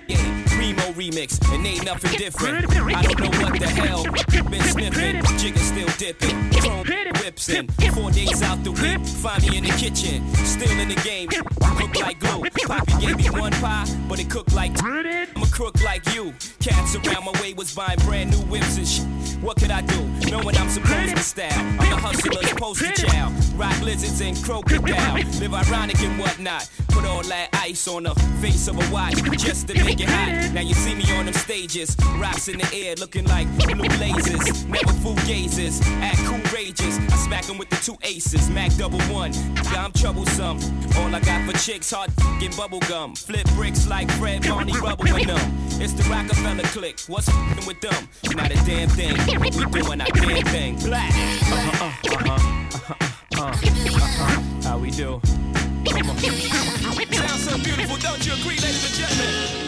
Yeah, 0.08 0.44
Primo 0.48 0.92
remix, 0.94 1.40
and 1.54 1.66
ain't 1.66 1.86
nothing 1.86 2.18
different. 2.18 2.66
I 2.96 3.02
don't 3.02 3.20
know 3.20 3.30
what 3.42 3.60
the 3.60 3.68
hell. 3.68 4.04
Been 4.50 4.64
sniffing, 4.64 5.24
jigger 5.38 5.60
still 5.60 5.90
dipping. 5.98 6.52
Chrome 6.60 6.87
whips 7.14 7.50
in. 7.50 7.68
Four 7.94 8.12
days 8.12 8.42
out 8.42 8.64
the 8.64 8.72
week, 8.72 9.06
find 9.06 9.42
me 9.50 9.58
in 9.58 9.64
the 9.64 9.72
kitchen. 9.72 10.28
Still 10.46 10.80
in 10.80 10.90
the 10.90 11.02
game, 11.04 11.30
cook 11.30 11.96
like 12.02 12.20
glue. 12.20 12.44
Poppy 12.66 12.94
gave 13.06 13.18
me 13.18 13.30
one 13.30 13.52
pie, 13.54 13.86
but 14.08 14.20
it 14.20 14.30
cooked 14.30 14.54
like 14.54 14.72
I'm 14.84 15.42
a 15.42 15.48
crook 15.48 15.82
like 15.84 16.06
you. 16.14 16.34
Cats 16.60 16.96
around 16.96 17.26
my 17.26 17.42
way 17.42 17.54
was 17.54 17.74
buying 17.74 18.00
brand 18.00 18.32
new 18.32 18.42
whips 18.52 18.78
and 18.78 18.88
shit. 18.88 19.06
What 19.42 19.58
could 19.58 19.72
I 19.72 19.82
do? 19.82 20.04
Knowing 20.30 20.58
I'm 20.58 20.70
supposed 20.70 21.16
to 21.16 21.24
style. 21.24 21.52
I'm 21.54 21.90
the 21.90 21.98
hustler's 21.98 22.54
poster 22.54 22.92
child. 22.92 23.34
Rock 23.56 23.80
lizards 23.82 24.20
and 24.22 24.36
crocodile. 24.44 25.16
Live 25.40 25.54
ironic 25.54 26.00
and 26.00 26.20
whatnot. 26.20 26.70
Put 26.90 27.06
all 27.06 27.22
that 27.24 27.50
ice 27.54 27.88
on 27.88 28.04
the 28.04 28.16
face 28.42 28.68
of 28.68 28.76
a 28.76 28.94
watch 28.94 29.22
just 29.38 29.68
to 29.68 29.74
make 29.84 30.00
it 30.00 30.10
hot. 30.10 30.54
Now 30.54 30.62
you 30.62 30.74
see 30.74 30.96
me 30.96 31.04
on 31.18 31.26
them 31.26 31.34
stages, 31.36 31.96
rocks 32.18 32.48
in 32.48 32.58
the 32.58 32.70
air 32.74 32.96
looking 32.96 33.26
like 33.26 33.48
blue 33.60 33.88
lasers. 34.02 34.66
Never 34.66 34.94
fool 35.04 35.16
gazes, 35.28 35.82
act 36.02 36.18
cool 36.26 36.40
I 37.12 37.16
smack 37.18 37.50
'em 37.50 37.58
with 37.58 37.70
the 37.70 37.78
two 37.78 37.98
aces, 38.04 38.50
Mac 38.50 38.76
double 38.76 39.02
one. 39.14 39.34
Yeah, 39.72 39.86
I'm 39.86 39.92
troublesome. 39.92 40.60
All 40.98 41.14
I 41.14 41.20
got 41.20 41.46
for 41.50 41.58
chicks, 41.58 41.92
hard 41.92 42.12
get 42.40 42.56
bubble 42.56 42.80
gum. 42.82 43.16
Flip 43.16 43.46
bricks 43.56 43.88
like 43.88 44.10
Fred 44.14 44.48
Barney 44.48 44.74
Rubble 44.80 45.08
in 45.08 45.28
them. 45.28 45.58
It's 45.80 45.94
the 45.94 46.04
Rockefeller 46.10 46.64
clique. 46.64 47.00
What's 47.08 47.30
with 47.66 47.82
them? 47.82 48.08
Not 48.36 48.52
a 48.52 48.56
damn 48.66 48.90
thing. 48.90 49.16
We 49.40 49.50
doing 49.50 50.02
our 50.02 50.08
damn 50.08 50.46
thing. 50.46 50.76
Black. 50.80 51.12
Uh-huh, 51.12 51.86
uh-huh, 51.86 52.34
uh-huh, 52.74 52.96
uh-huh. 53.38 54.42
How 54.64 54.78
we 54.78 54.92
do? 54.92 55.22
Sounds 57.12 57.44
so 57.44 57.58
beautiful, 57.58 57.98
don't 57.98 58.26
you 58.26 58.34
agree, 58.34 58.58
ladies 58.58 58.86
and 58.86 58.96
gentlemen? 58.96 59.68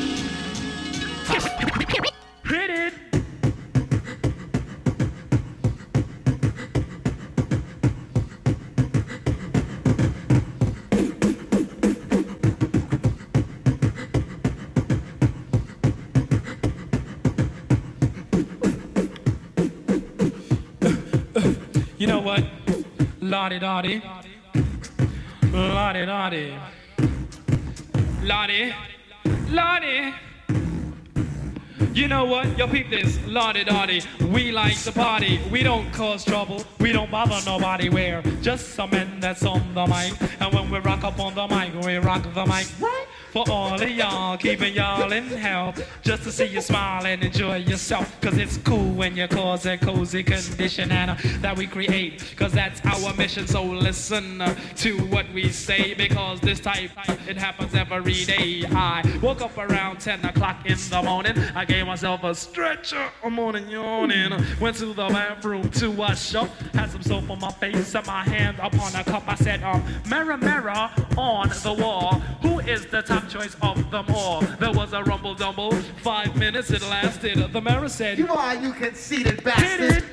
Hit 2.46 2.70
it. 2.70 3.09
Know 22.20 22.26
what? 22.26 22.44
Lottie 23.22 23.60
Dottie. 23.60 24.02
Lottie 25.52 26.06
Dottie. 26.06 26.54
Lottie. 28.24 28.74
Lottie. 29.50 30.14
You 31.94 32.08
know 32.08 32.26
what? 32.26 32.58
Yo, 32.58 32.68
peep 32.68 32.90
this. 32.90 33.20
Lottie 33.26 33.64
Dottie. 33.64 34.02
We 34.32 34.52
like 34.52 34.78
to 34.84 34.92
party. 34.92 35.40
We 35.52 35.64
don't 35.64 35.92
cause 35.94 36.26
trouble. 36.26 36.64
We 36.80 36.92
don't 36.92 37.10
bother 37.10 37.40
nobody. 37.46 37.90
We're 37.90 38.22
just 38.42 38.74
some 38.74 38.92
men 38.92 39.20
that's 39.20 39.46
on 39.46 39.74
the 39.74 39.86
mic. 39.88 40.14
And 40.42 40.54
when 40.54 40.70
we 40.70 40.80
rock 40.80 41.04
up 41.04 41.20
on 41.20 41.36
the 41.36 41.48
mic, 41.48 41.74
we 41.86 41.98
rock 41.98 42.24
the 42.34 42.46
mic 42.46 42.68
right 42.80 43.06
for 43.32 43.44
all 43.50 43.82
of 43.82 43.90
y'all. 43.90 44.38
Keeping 44.38 44.74
y'all 44.74 45.12
in 45.12 45.26
health. 45.26 45.82
Just 46.02 46.24
to 46.24 46.32
see 46.32 46.46
you 46.46 46.62
smile 46.62 47.06
and 47.06 47.24
enjoy 47.24 47.58
yourself. 47.58 48.20
Cause 48.22 48.38
it's 48.38 48.58
cool 48.58 48.92
when 48.94 49.16
you 49.16 49.28
cause 49.28 49.66
a 49.66 49.78
cozy 49.78 50.24
condition 50.24 50.92
and 50.92 51.12
uh, 51.12 51.16
that 51.42 51.58
we 51.58 51.68
create. 51.68 52.34
Cause 52.36 52.52
that's 52.52 52.82
our 52.86 53.14
mission. 53.16 53.48
So 53.48 53.64
listen 53.64 54.42
uh, 54.42 54.56
to 54.78 54.98
what 55.08 55.32
we 55.34 55.50
say. 55.50 55.94
Because 55.94 56.40
this 56.42 56.60
type, 56.60 56.92
it 57.28 57.38
happens 57.38 57.74
every 57.76 58.26
day. 58.26 58.64
I 58.72 59.04
woke 59.22 59.42
up 59.42 59.58
around 59.58 60.00
10 60.00 60.26
o'clock 60.26 60.66
in 60.66 60.78
the 60.90 61.02
morning. 61.04 61.38
I 61.56 61.66
gave 61.66 61.86
myself 61.86 62.24
a 62.24 62.34
stretcher. 62.34 63.10
I'm 63.24 63.34
morning 63.34 63.70
yawning. 63.70 64.34
Went 64.60 64.78
to 64.78 64.88
the 64.88 65.08
bathroom 65.08 65.70
to 65.72 65.92
wash 65.92 66.36
up. 66.36 66.50
Had 66.74 66.92
some 66.92 67.04
soap 67.04 67.30
on 67.30 67.40
my 67.40 67.52
face 67.52 67.94
and 67.96 68.08
my 68.08 68.24
hand 68.24 68.58
upon 68.60 68.96
a 68.96 69.04
cup. 69.04 69.24
I 69.28 69.36
said, 69.36 69.64
um, 69.64 69.84
mirror, 70.10 70.38
mirror 70.38 70.90
on 71.18 71.50
the 71.50 71.74
wall. 71.74 72.20
Who 72.42 72.60
is 72.60 72.86
the 72.88 73.02
top 73.20 73.30
choice 73.30 73.56
of 73.62 73.92
them 73.92 74.06
all? 74.10 74.42
There 74.60 74.72
was 74.72 74.94
a 74.94 75.04
rumble 75.04 75.36
dumble. 75.36 75.72
Five 76.04 76.36
minutes 76.36 76.72
it 76.72 76.82
lasted. 76.84 77.52
The 77.52 77.62
mirror 77.62 77.90
said, 77.90 78.18
You 78.18 78.28
are, 78.28 78.56
you 78.56 78.74
conceited 78.74 79.44
bastard. 79.44 80.04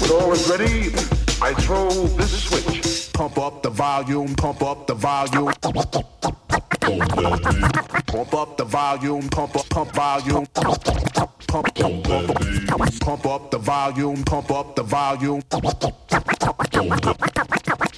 When 0.00 0.22
all 0.22 0.32
is 0.32 0.48
ready, 0.48 0.92
I 1.40 1.54
throw 1.54 1.88
this 1.88 2.44
switch. 2.44 3.07
Pump 3.18 3.36
up 3.38 3.62
the 3.64 3.70
volume, 3.70 4.32
pump 4.36 4.62
up 4.62 4.86
the 4.86 4.94
volume. 4.94 5.52
Pump 8.06 8.32
up 8.32 8.56
the 8.56 8.64
volume, 8.64 9.28
pump 9.28 9.56
up, 9.56 9.68
pump 9.68 9.92
volume. 9.92 10.46
Pump, 10.54 10.84
pump, 11.48 11.74
pump, 11.74 13.00
pump 13.00 13.26
up 13.26 13.50
the 13.50 13.58
volume, 13.58 14.22
pump 14.22 14.52
up 14.52 14.76
the 14.76 14.84
volume. 14.84 15.42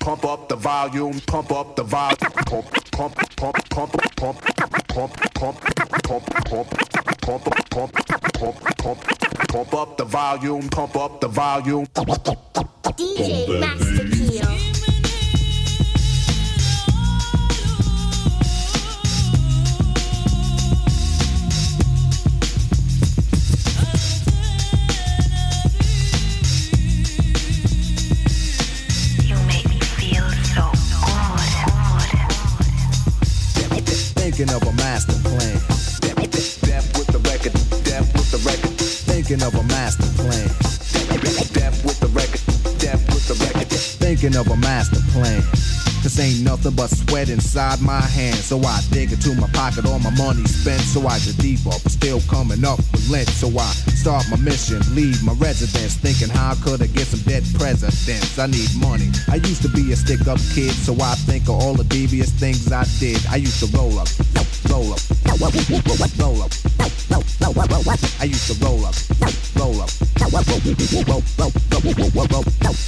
Pump 0.01 0.24
up 0.24 0.48
the 0.48 0.56
volume, 0.56 1.20
pump 1.26 1.52
up 1.52 1.76
the 1.76 1.82
volume. 1.82 2.32
Pump, 2.47 2.64
pump, 2.97 3.12
pump, 3.12 3.76
pump, 3.76 3.92
pump, 3.92 3.92
pump, 4.09 4.40
pump, 4.88 5.16
pump, 5.34 5.60
pump, 6.09 6.30
pump, 6.40 6.64
pump, 7.68 7.92
pump, 8.38 8.56
pump, 8.78 8.98
pump 9.51 9.74
up 9.74 9.97
the 9.98 10.05
volume, 10.06 10.66
pump 10.70 10.97
up 10.97 11.20
the 11.20 11.28
volume. 11.28 11.84
DJ 12.97 13.60
Master 13.60 14.05
Peel. 14.09 14.89
Thinking 34.40 34.56
of 34.56 34.68
a 34.68 34.72
master 34.72 35.12
plan. 35.28 35.52
Death 36.00 36.96
with 36.96 37.08
the 37.08 37.18
record. 37.28 37.52
Death 37.84 38.10
with 38.14 38.30
the 38.30 38.38
record. 38.38 38.70
Thinking 38.80 39.42
of 39.42 39.54
a 39.54 39.62
master 39.64 40.08
plan. 40.16 40.48
Death 41.52 41.84
with 41.84 42.00
the 42.00 42.08
record. 42.08 42.40
Death 42.78 43.06
with 43.12 43.28
the 43.28 43.34
record. 43.44 43.68
Thinking 43.68 44.36
of 44.36 44.48
a 44.48 44.56
master 44.56 45.00
plan. 45.12 45.42
Cause 46.02 46.18
ain't 46.18 46.43
nothing 46.43 46.74
but 46.74 46.89
sweat 46.89 47.28
inside 47.28 47.81
my 47.81 48.01
hands. 48.01 48.44
So 48.47 48.59
I 48.60 48.81
dig 48.90 49.12
into 49.12 49.35
my 49.35 49.48
pocket, 49.52 49.85
all 49.85 49.98
my 49.98 50.14
money 50.16 50.44
spent. 50.44 50.81
So 50.81 51.06
I 51.06 51.18
get 51.20 51.36
deeper, 51.36 51.70
but 51.70 51.93
still 51.93 52.20
coming 52.28 52.64
up 52.64 52.78
with 52.78 53.10
lint. 53.10 53.28
So 53.28 53.48
I 53.59 53.68
start 54.01 54.24
my 54.31 54.39
mission, 54.39 54.81
leave 54.94 55.22
my 55.22 55.35
residence. 55.35 55.97
Thinking 55.97 56.31
how 56.31 56.55
could 56.64 56.81
I 56.82 56.86
get 56.86 57.06
some 57.06 57.20
dead 57.28 57.44
presidents? 57.55 58.39
I 58.39 58.47
need 58.47 58.70
money. 58.81 59.10
I 59.28 59.36
used 59.36 59.62
to 59.62 59.68
be 59.68 59.93
a 59.93 59.97
stick 59.97 60.27
up 60.27 60.39
kid, 60.55 60.72
so 60.72 60.97
I 61.01 61.14
think 61.28 61.44
of 61.44 61.60
all 61.60 61.74
the 61.74 61.85
devious 61.85 62.31
things 62.31 62.72
I 62.72 62.85
did. 62.98 63.20
I 63.28 63.36
used 63.36 63.60
to 63.60 63.68
roll 63.77 63.98
up, 63.98 64.09
roll 64.70 64.93
up, 64.93 65.01
roll 65.28 65.44
up, 65.44 65.52
up. 66.43 66.52
I 68.20 68.24
used 68.24 68.47
to 68.48 68.64
roll 68.64 68.85
up, 68.86 68.94
roll 69.56 69.81
up, 69.81 69.90
roll, 70.24 70.40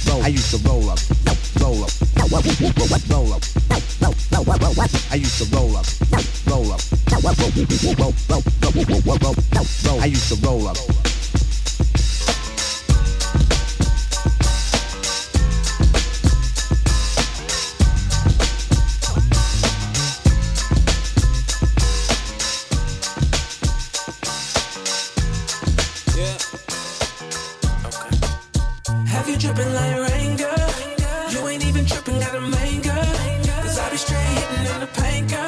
roll. 0.07 0.23
I 0.23 0.27
used 0.27 0.51
to 0.51 0.57
roll 0.67 0.89
up, 0.89 0.99
roll 1.59 1.83
up, 1.83 1.93
roll 3.09 3.33
up. 3.33 3.43
I 5.11 5.15
used 5.15 5.39
to 5.39 5.55
roll 5.55 5.75
up, 5.77 5.85
roll 6.47 6.71
up. 6.71 6.81
I 10.01 10.05
used 10.05 10.29
to 10.29 10.47
roll 10.47 10.67
up. 10.67 10.77
Yeah. 26.15 26.37
Okay. 27.85 28.11
Have 29.07 29.29
you 29.29 29.37
dripping 29.37 29.73
like 29.73 30.09
rain, 30.09 30.37
girl? 30.37 30.62
You 31.33 31.47
ain't 31.47 31.65
even 31.65 31.83
tripping, 31.87 32.19
got 32.19 32.35
a 32.35 32.41
main 32.41 32.79
girl. 32.83 32.93
Cause 32.93 33.79
I 33.79 33.89
be 33.89 33.97
straight 33.97 34.21
hitting 34.21 34.71
in 34.71 34.79
the 34.81 34.89
paint, 34.93 35.31
girl. 35.31 35.47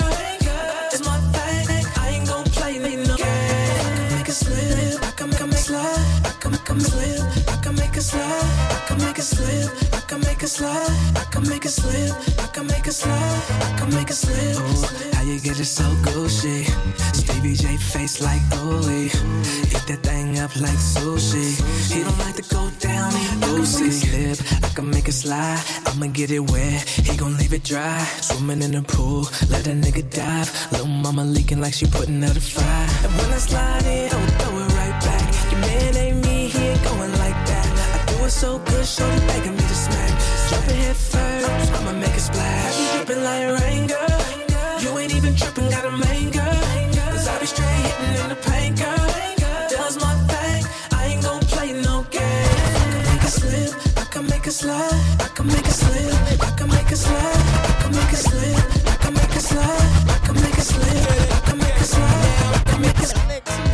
It's 0.91 1.06
my 1.06 1.20
thing, 1.32 1.86
I 1.95 2.10
ain't 2.10 2.28
gon' 2.28 2.44
play 2.45 2.80
no 2.80 3.16
game. 3.16 3.22
I 3.22 4.07
can 4.10 4.18
make 4.18 4.28
it 4.28 4.32
slip, 4.32 5.03
I 5.03 5.12
can 5.12 5.30
make 5.30 5.41
it 5.41 5.53
slide. 5.53 6.26
I 6.26 6.34
can 6.40 6.52
make 6.53 6.68
it 6.68 6.82
slip, 6.82 7.45
make 7.96 8.04
it 8.04 8.08
slide. 8.08 8.44
I 8.72 8.84
can 8.88 8.98
make 8.98 9.20
it 9.20 9.24
slip, 9.24 9.94
I 9.94 10.00
can 10.02 10.20
make 10.20 10.44
it 10.44 10.48
slide. 10.50 10.90
I 11.16 11.24
can 11.32 11.48
make 11.48 11.66
it 11.66 11.70
slip, 11.70 12.12
I 12.44 12.48
can 12.48 12.68
make 12.68 12.88
it 12.88 12.92
slide. 12.92 13.42
I 13.62 13.80
can 13.80 13.90
make 13.96 14.10
it 14.10 14.16
slip. 14.16 15.14
How 15.14 15.24
you 15.24 15.40
get 15.40 15.58
it 15.60 15.66
so 15.66 15.86
gushy? 16.04 16.66
Stevie 17.14 17.56
J 17.56 17.78
face 17.78 18.22
like 18.22 18.42
ooey. 18.52 19.06
Eat 19.72 19.86
that 19.88 20.02
thing 20.04 20.40
up 20.40 20.54
like 20.60 20.78
sushi. 20.78 21.56
He 21.90 22.04
don't 22.04 22.20
like 22.20 22.36
to 22.36 22.44
go 22.54 22.70
down, 22.80 23.12
he 23.14 23.28
loosey. 23.48 23.92
Slip, 23.92 24.64
I 24.66 24.70
can 24.76 24.90
make 24.90 25.08
it 25.08 25.14
slide. 25.14 25.64
I'ma 25.86 26.08
get 26.08 26.32
it 26.32 26.42
wet, 26.52 26.82
he 27.08 27.16
gon' 27.16 27.38
leave 27.38 27.54
it 27.54 27.64
dry. 27.64 28.04
Swimming 28.20 28.62
in 28.62 28.72
the 28.72 28.82
pool, 28.82 29.22
let 29.50 29.68
a 29.68 29.72
nigga 29.72 30.04
dive. 30.10 30.52
Little 30.74 30.88
mama 30.88 31.24
leaking 31.24 31.62
like 31.62 31.74
she 31.74 31.86
putting 31.86 32.22
out 32.26 32.36
a 32.36 32.42
fire. 32.42 32.88
And 33.06 33.14
when 33.18 33.32
I 33.32 33.38
slide 33.38 33.86
in, 33.86 34.10
don't 34.10 34.32
throw 34.32 34.45
it 34.45 34.45
so 38.46 38.60
good, 38.60 38.86
shorty 38.86 39.20
begging 39.30 39.56
me 39.60 39.64
to 39.72 39.78
smack. 39.86 40.14
Drop 40.50 40.66
it 40.70 40.78
head 40.84 40.96
first, 40.96 41.72
I'ma 41.78 41.94
make 42.04 42.16
it 42.22 42.26
splash. 42.30 42.76
You 42.80 42.86
dripping 42.94 43.24
like 43.28 43.46
rain, 43.60 43.88
girl. 43.88 45.22
been 45.26 45.36
tripping, 45.42 45.70
got 45.76 45.86
a 45.92 45.94
main 46.06 46.30
girl. 46.38 46.62
Cause 47.14 47.28
I 47.34 47.36
be 47.42 47.48
straight 47.54 47.82
hitting 47.86 48.14
in 48.22 48.30
the 48.34 48.40
paint, 48.48 48.74
girl. 48.82 49.08
Does 49.76 49.96
my 50.04 50.14
thing, 50.32 50.62
I 50.98 51.02
ain't 51.10 51.24
gon' 51.28 51.42
play 51.54 51.70
no 51.88 51.96
game. 52.18 52.50
I 52.80 52.88
can 52.94 53.04
make 53.10 53.24
it 53.30 53.36
slip, 53.40 53.72
I 54.04 54.06
can 54.14 54.24
make 54.32 54.46
it 54.52 54.56
slide. 54.62 55.00
I 55.26 55.28
can 55.36 55.48
make 55.54 55.68
it 55.72 55.78
slip, 55.82 56.42
I 56.48 56.52
can 56.58 56.68
make 56.76 56.92
it 56.96 57.02
slide. 57.06 57.42
I 57.70 57.74
can 57.82 57.92
make 57.98 58.14
it 58.18 58.24
slip, 58.28 58.58
I 58.92 58.96
can 59.04 59.14
make 59.20 59.36
it 59.40 59.46
slide. 59.50 59.88
I 60.16 60.18
can 60.26 60.36
make 60.44 60.58
it 60.62 60.68
slip, 60.72 60.94
I 61.38 61.40
can 61.48 61.58
make 61.64 61.80
it 61.84 61.90
slide. 61.94 62.54
I 62.58 62.62
can 62.70 62.82
make 62.86 63.00
it 63.06 63.10
slip. 63.14 63.65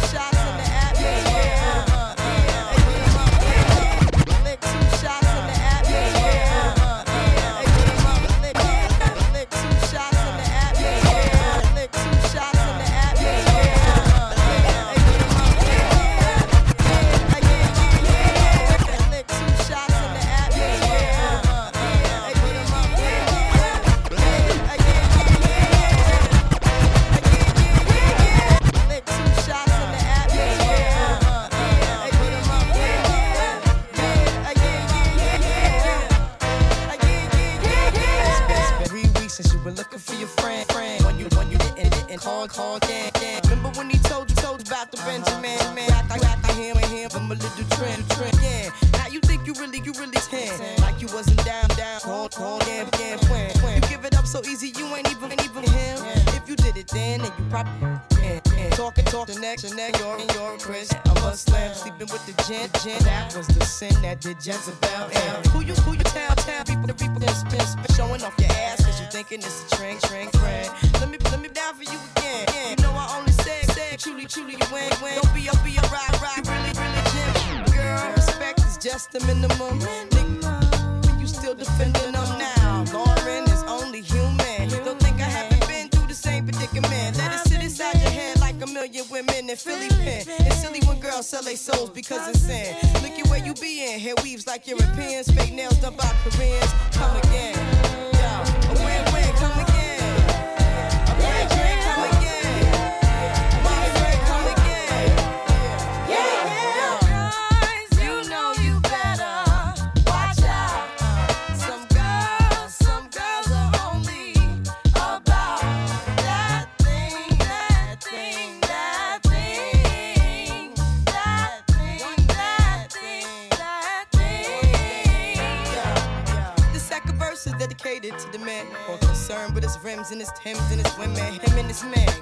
Jezebel. 64.43 64.80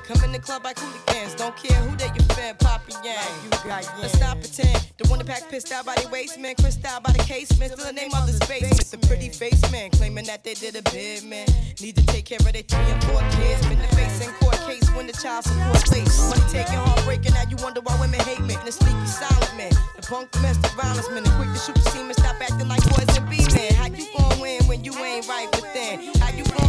Come 0.10 0.24
in 0.24 0.32
the 0.32 0.40
club 0.40 0.64
like 0.64 0.80
hooligans. 0.80 1.36
Don't 1.36 1.56
care 1.56 1.78
who 1.86 1.96
they 1.96 2.10
fed, 2.34 2.58
Papa 2.58 2.98
Yang. 3.06 3.30
You 3.44 3.50
got 3.62 3.86
Let's 4.02 4.20
not 4.20 4.42
pretend. 4.42 4.82
The 4.98 5.08
one 5.08 5.20
that 5.20 5.28
pack 5.28 5.48
pissed 5.52 5.72
out 5.72 5.86
by 5.86 5.94
the 6.02 6.10
waist, 6.10 6.40
man. 6.40 6.56
Cristal 6.56 7.00
by 7.06 7.12
the 7.12 7.20
casement. 7.20 7.74
Still 7.74 7.86
the 7.86 7.94
name 7.94 8.10
of 8.18 8.26
the 8.26 8.34
space. 8.44 8.74
With 8.74 8.90
the 8.90 8.98
pretty 9.06 9.30
face 9.30 9.62
man 9.72 9.92
claiming 9.92 10.26
that 10.26 10.44
they 10.44 10.56
did 10.56 10.76
a 10.76 10.82
bid, 10.90 11.26
man. 11.26 11.46
Need 11.80 11.96
to 11.98 12.06
take 12.08 12.26
care 12.26 12.40
of 12.42 12.52
their 12.52 12.66
three 12.66 12.90
and 12.90 13.04
four 13.04 13.22
kids. 13.38 13.62
Been 13.70 13.78
the 13.78 13.92
face 13.94 14.26
in 14.26 14.34
court 14.42 14.58
case 14.66 14.90
when 14.98 15.06
the 15.06 15.14
child 15.14 15.46
support 15.46 15.86
late. 15.94 16.10
Money 16.26 16.42
taking, 16.50 16.82
heartbreaking. 16.82 17.34
Now 17.38 17.46
you 17.46 17.58
wonder 17.62 17.82
why 17.82 17.94
women 18.02 18.20
hate 18.22 18.42
me. 18.42 18.58
The 18.66 18.72
sneaky 18.72 19.06
silent 19.06 19.54
man. 19.58 19.74
The 19.94 20.02
punk 20.10 20.32
domestic 20.32 20.72
violence 20.74 21.08
man. 21.12 21.22
The 21.22 21.30
quick 21.38 21.54
to 21.54 21.60
shoot 21.62 21.76
the 21.76 21.86
semen. 21.94 22.16
Stop 22.18 22.42
acting 22.42 22.68
like 22.68 22.82
boys 22.90 23.14
and 23.14 23.30
be 23.30 23.46
men. 23.54 23.78
How 23.78 23.94
you 23.94 24.10
gon' 24.18 24.40
win 24.42 24.66
when 24.66 24.84
you 24.84 24.98
ain't 25.06 25.30
right 25.30 25.54
within? 25.54 26.02
How 26.18 26.34
you 26.34 26.46
gon' 26.58 26.69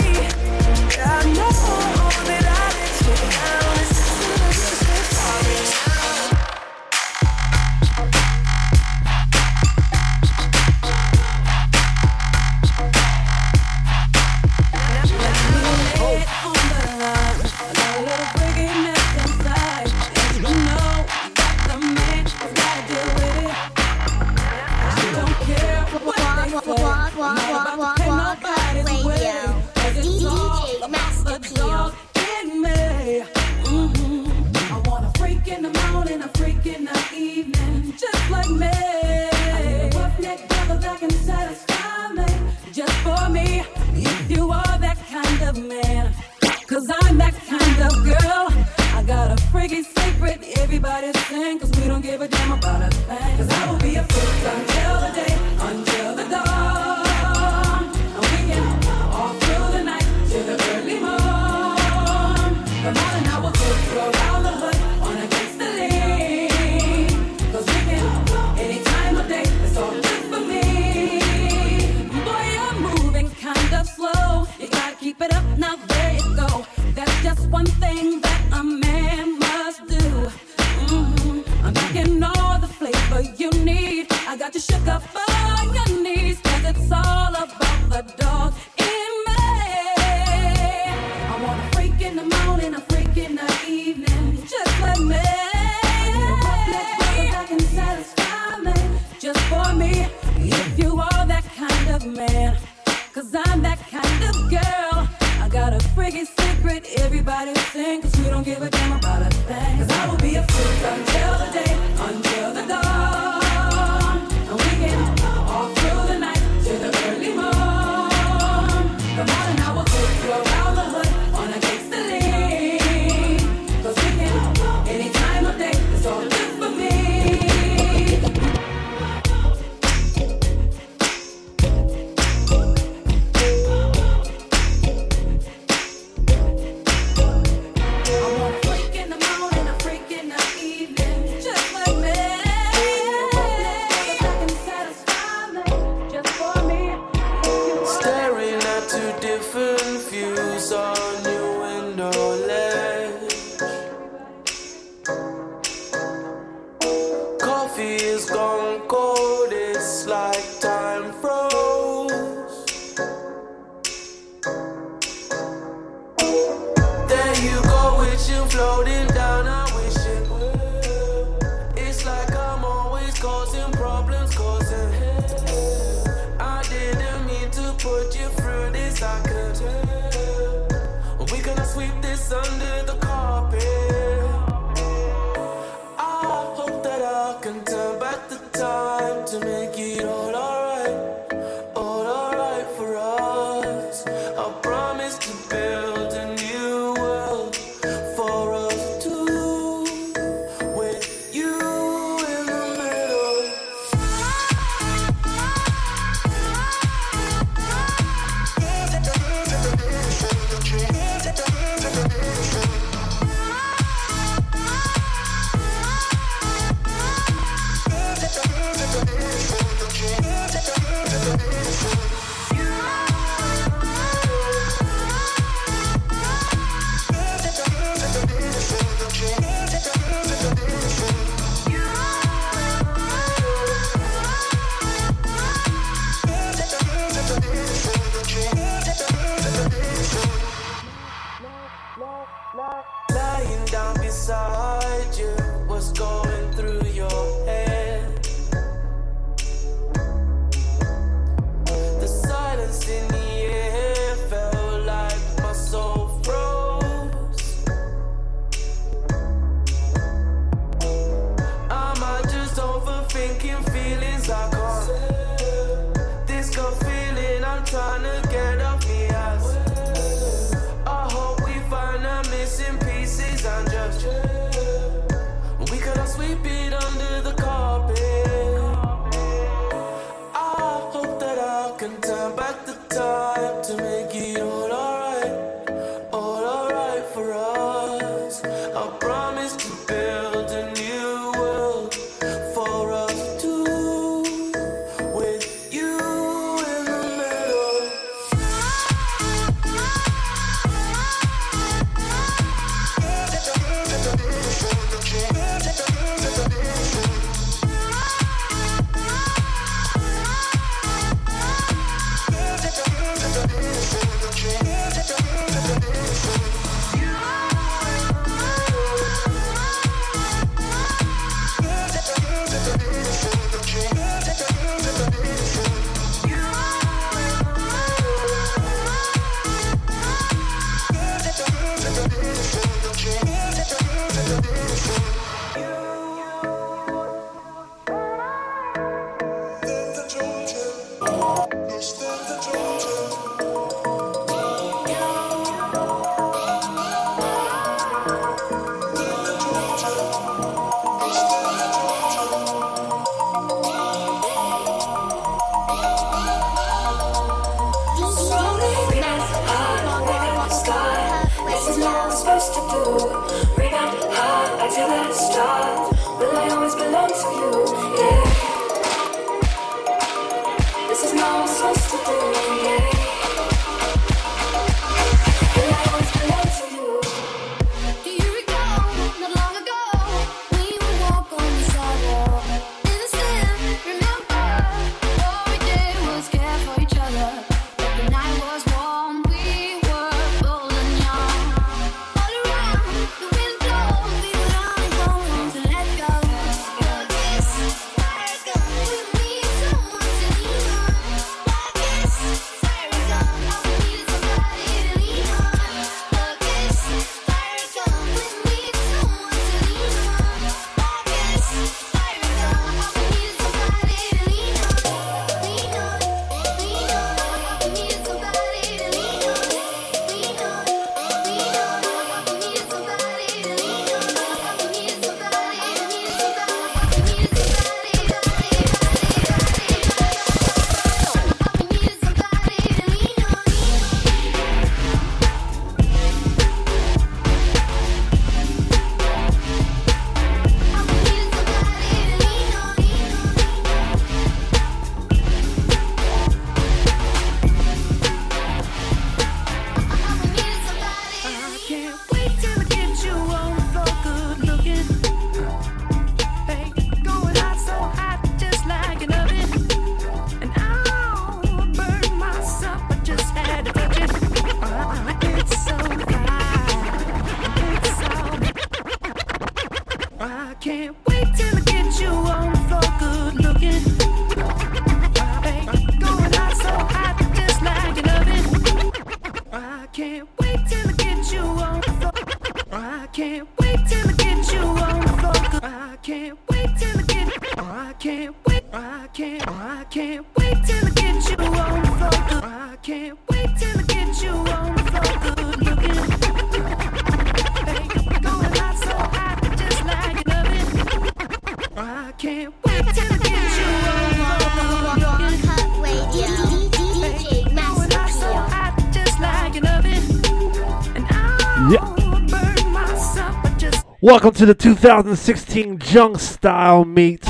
Welcome 514.11 514.33
to 514.33 514.45
the 514.45 514.53
2016 514.53 515.79
Junk 515.79 516.19
Style 516.19 516.83
Meet. 516.83 517.23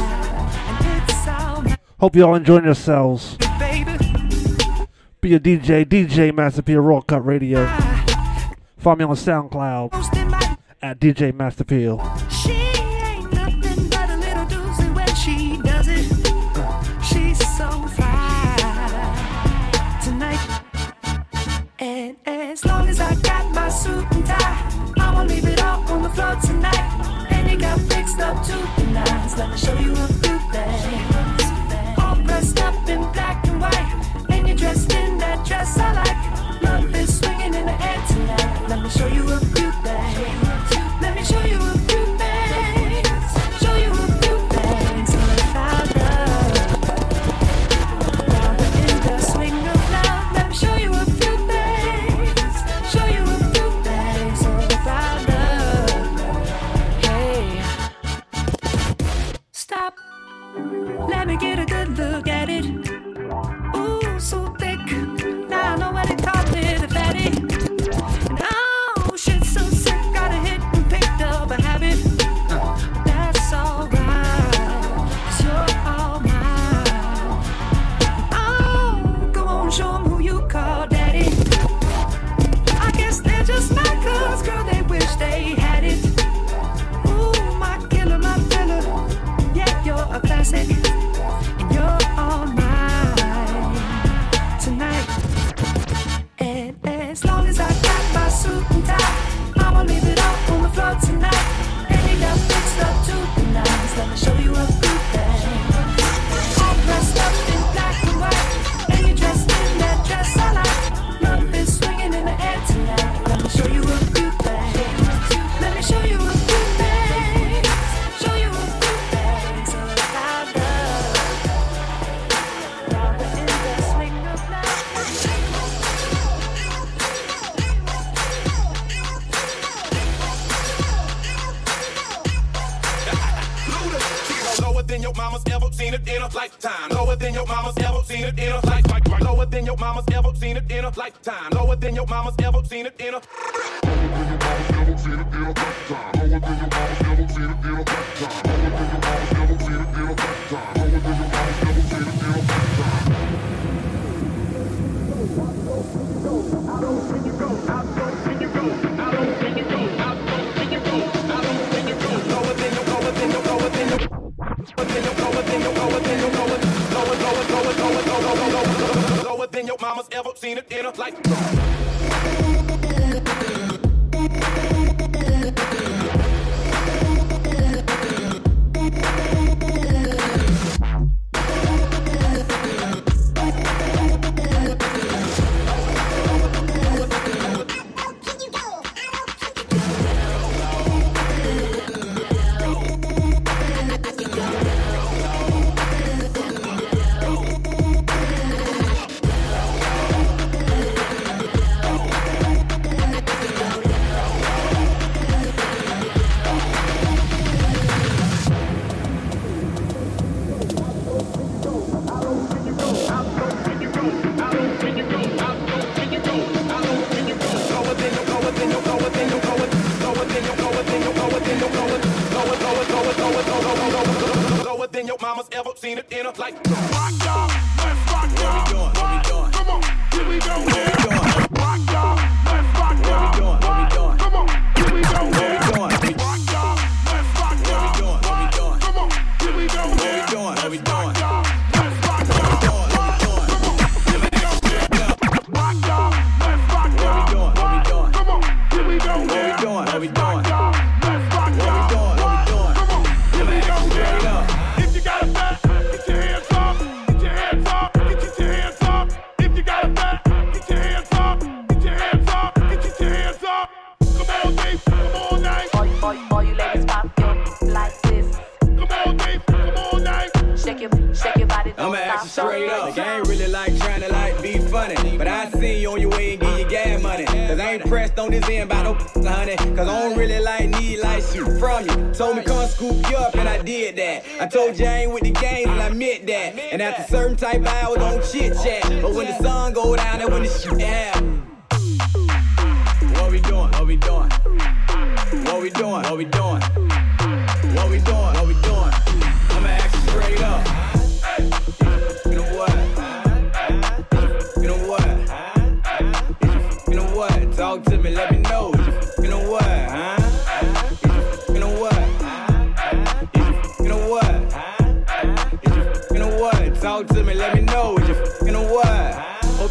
Hope 2.00 2.16
you 2.16 2.24
all 2.24 2.34
enjoying 2.34 2.66
yourselves. 2.66 3.38
Be 3.38 5.36
a 5.36 5.40
DJ, 5.40 5.86
DJ 5.86 6.34
Master 6.34 6.64
P 6.64 6.74
Raw 6.74 7.02
Cut 7.02 7.24
Radio. 7.24 7.68
Find 8.80 8.98
me 8.98 9.06
on 9.06 9.16
SoundCloud 9.16 9.94
at 10.82 11.00
DJ 11.00 11.32
Master 11.36 11.64
Peel. 11.64 12.00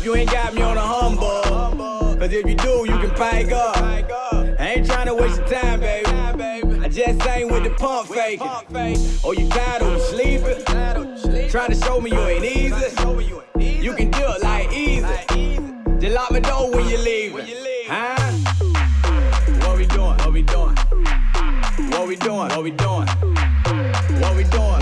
Hope 0.01 0.07
you 0.07 0.17
ain't 0.17 0.31
got 0.31 0.55
me 0.55 0.63
on 0.63 0.79
a 0.79 0.81
humble. 0.81 2.17
Cause 2.17 2.33
if 2.33 2.47
you 2.49 2.55
do, 2.55 2.87
you 2.89 2.99
can 3.01 3.11
pike 3.11 3.53
up. 3.53 3.77
I 3.77 4.73
ain't 4.77 4.87
trying 4.87 5.05
to 5.09 5.15
waste 5.15 5.37
your 5.37 5.47
time, 5.49 5.81
baby. 5.81 6.07
I 6.81 6.89
just 6.89 7.27
ain't 7.27 7.53
with 7.53 7.65
the 7.65 7.71
pump 7.77 8.09
faking. 8.09 8.49
Oh, 9.23 9.33
you 9.33 9.47
tired 9.51 9.83
of 9.83 10.01
sleeping? 10.01 10.65
Trying 11.51 11.73
to 11.73 11.75
show 11.75 12.01
me 12.01 12.13
you 12.13 12.19
ain't 12.19 12.47
easy. 12.47 12.73
You 13.59 13.93
can 13.93 14.11
do 14.11 14.23
it 14.23 14.43
like 14.43 14.73
easy. 14.73 15.05
Just 15.99 16.15
lock 16.15 16.31
my 16.31 16.41
door 16.41 16.71
when 16.71 16.89
you 16.89 16.97
leave, 16.97 17.35
Huh? 17.87 18.33
What 19.69 19.77
we 19.77 19.85
doing? 19.85 20.17
What 20.17 20.33
we 20.33 20.41
doing? 20.41 20.77
What 21.91 22.09
we 22.09 22.17
doing? 22.17 22.49
What 22.49 22.63
we 22.63 22.71
doing? 22.71 23.07
What 24.19 24.35
we 24.35 24.45
doing? 24.45 24.80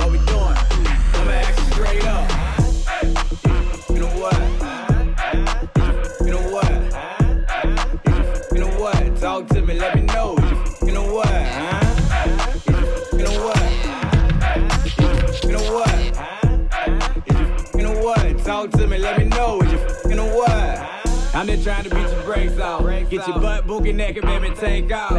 just 21.58 21.66
trying 21.66 21.84
to 21.84 21.90
beat 21.90 22.16
your 22.16 22.22
brakes 22.24 22.58
off. 22.60 23.10
Get 23.10 23.26
your 23.26 23.40
butt 23.40 23.66
booking 23.66 23.96
naked, 23.96 24.22
baby, 24.22 24.50
take 24.54 24.92
off. 24.92 25.12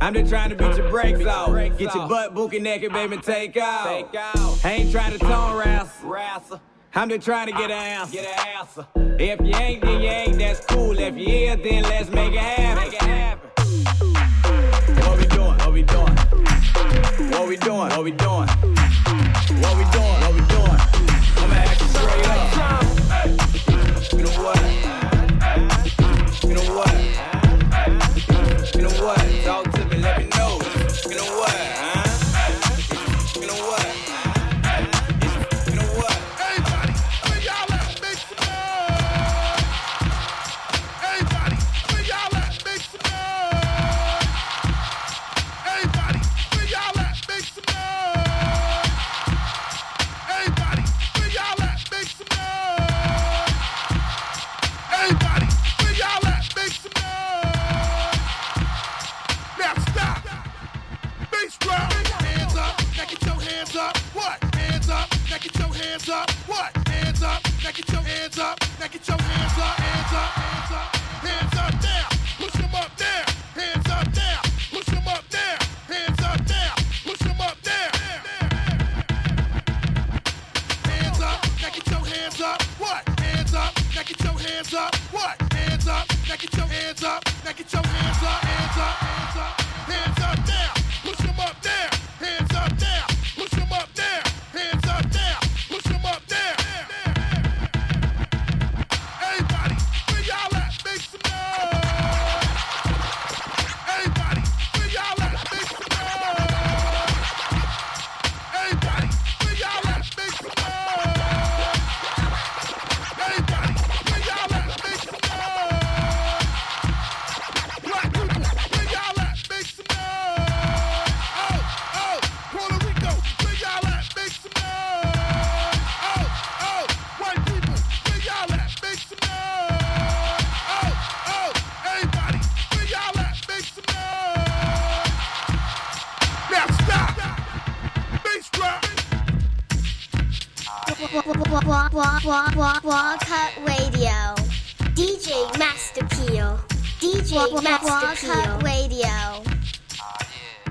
I'm 0.00 0.14
just 0.14 0.30
trying 0.30 0.50
to 0.50 0.56
beat 0.56 0.76
your 0.76 0.90
brakes 0.90 1.24
off. 1.26 1.54
Get 1.78 1.94
your 1.94 2.08
butt 2.08 2.34
booking 2.34 2.62
naked, 2.62 2.92
baby, 2.92 3.16
take 3.18 3.56
off. 3.56 4.14
I 4.64 4.70
ain't 4.70 4.92
trying 4.92 5.12
to 5.12 5.18
tone 5.18 5.56
wrestle. 5.56 6.60
I'm 6.94 7.08
just 7.08 7.24
trying 7.24 7.46
to 7.46 7.52
get 7.52 7.70
an 7.70 8.00
answer. 8.00 8.86
If 9.18 9.40
you 9.40 9.54
ain't, 9.56 9.82
then 9.82 10.00
you 10.00 10.08
ain't. 10.08 10.38
That's 10.38 10.60
cool. 10.66 10.98
If 10.98 11.16
you 11.16 11.28
is, 11.28 11.56
then 11.62 11.82
let's 11.84 12.10
make 12.10 12.32
it 12.32 12.38
happen. 12.38 12.84
Make 12.84 12.94
it 12.94 13.02
happen. 13.02 13.50
What 15.02 15.18
we 15.18 15.26
doing? 15.26 15.58
What 15.58 15.72
we 15.72 15.82
doing? 15.82 16.16
What 17.30 17.48
we 17.48 17.56
doing? 17.56 17.90
What 17.90 18.04
we 18.04 18.10
doing? 18.12 18.48
What 19.60 19.76
we 19.76 19.84
doing? 19.90 20.20
What 20.20 20.34
we 20.34 20.40
doing? 20.40 20.80
I'ma 21.36 21.54
act 21.54 21.80
straight 21.80 22.26
up. 22.26 22.53
know 26.54 26.76
what? 26.76 26.93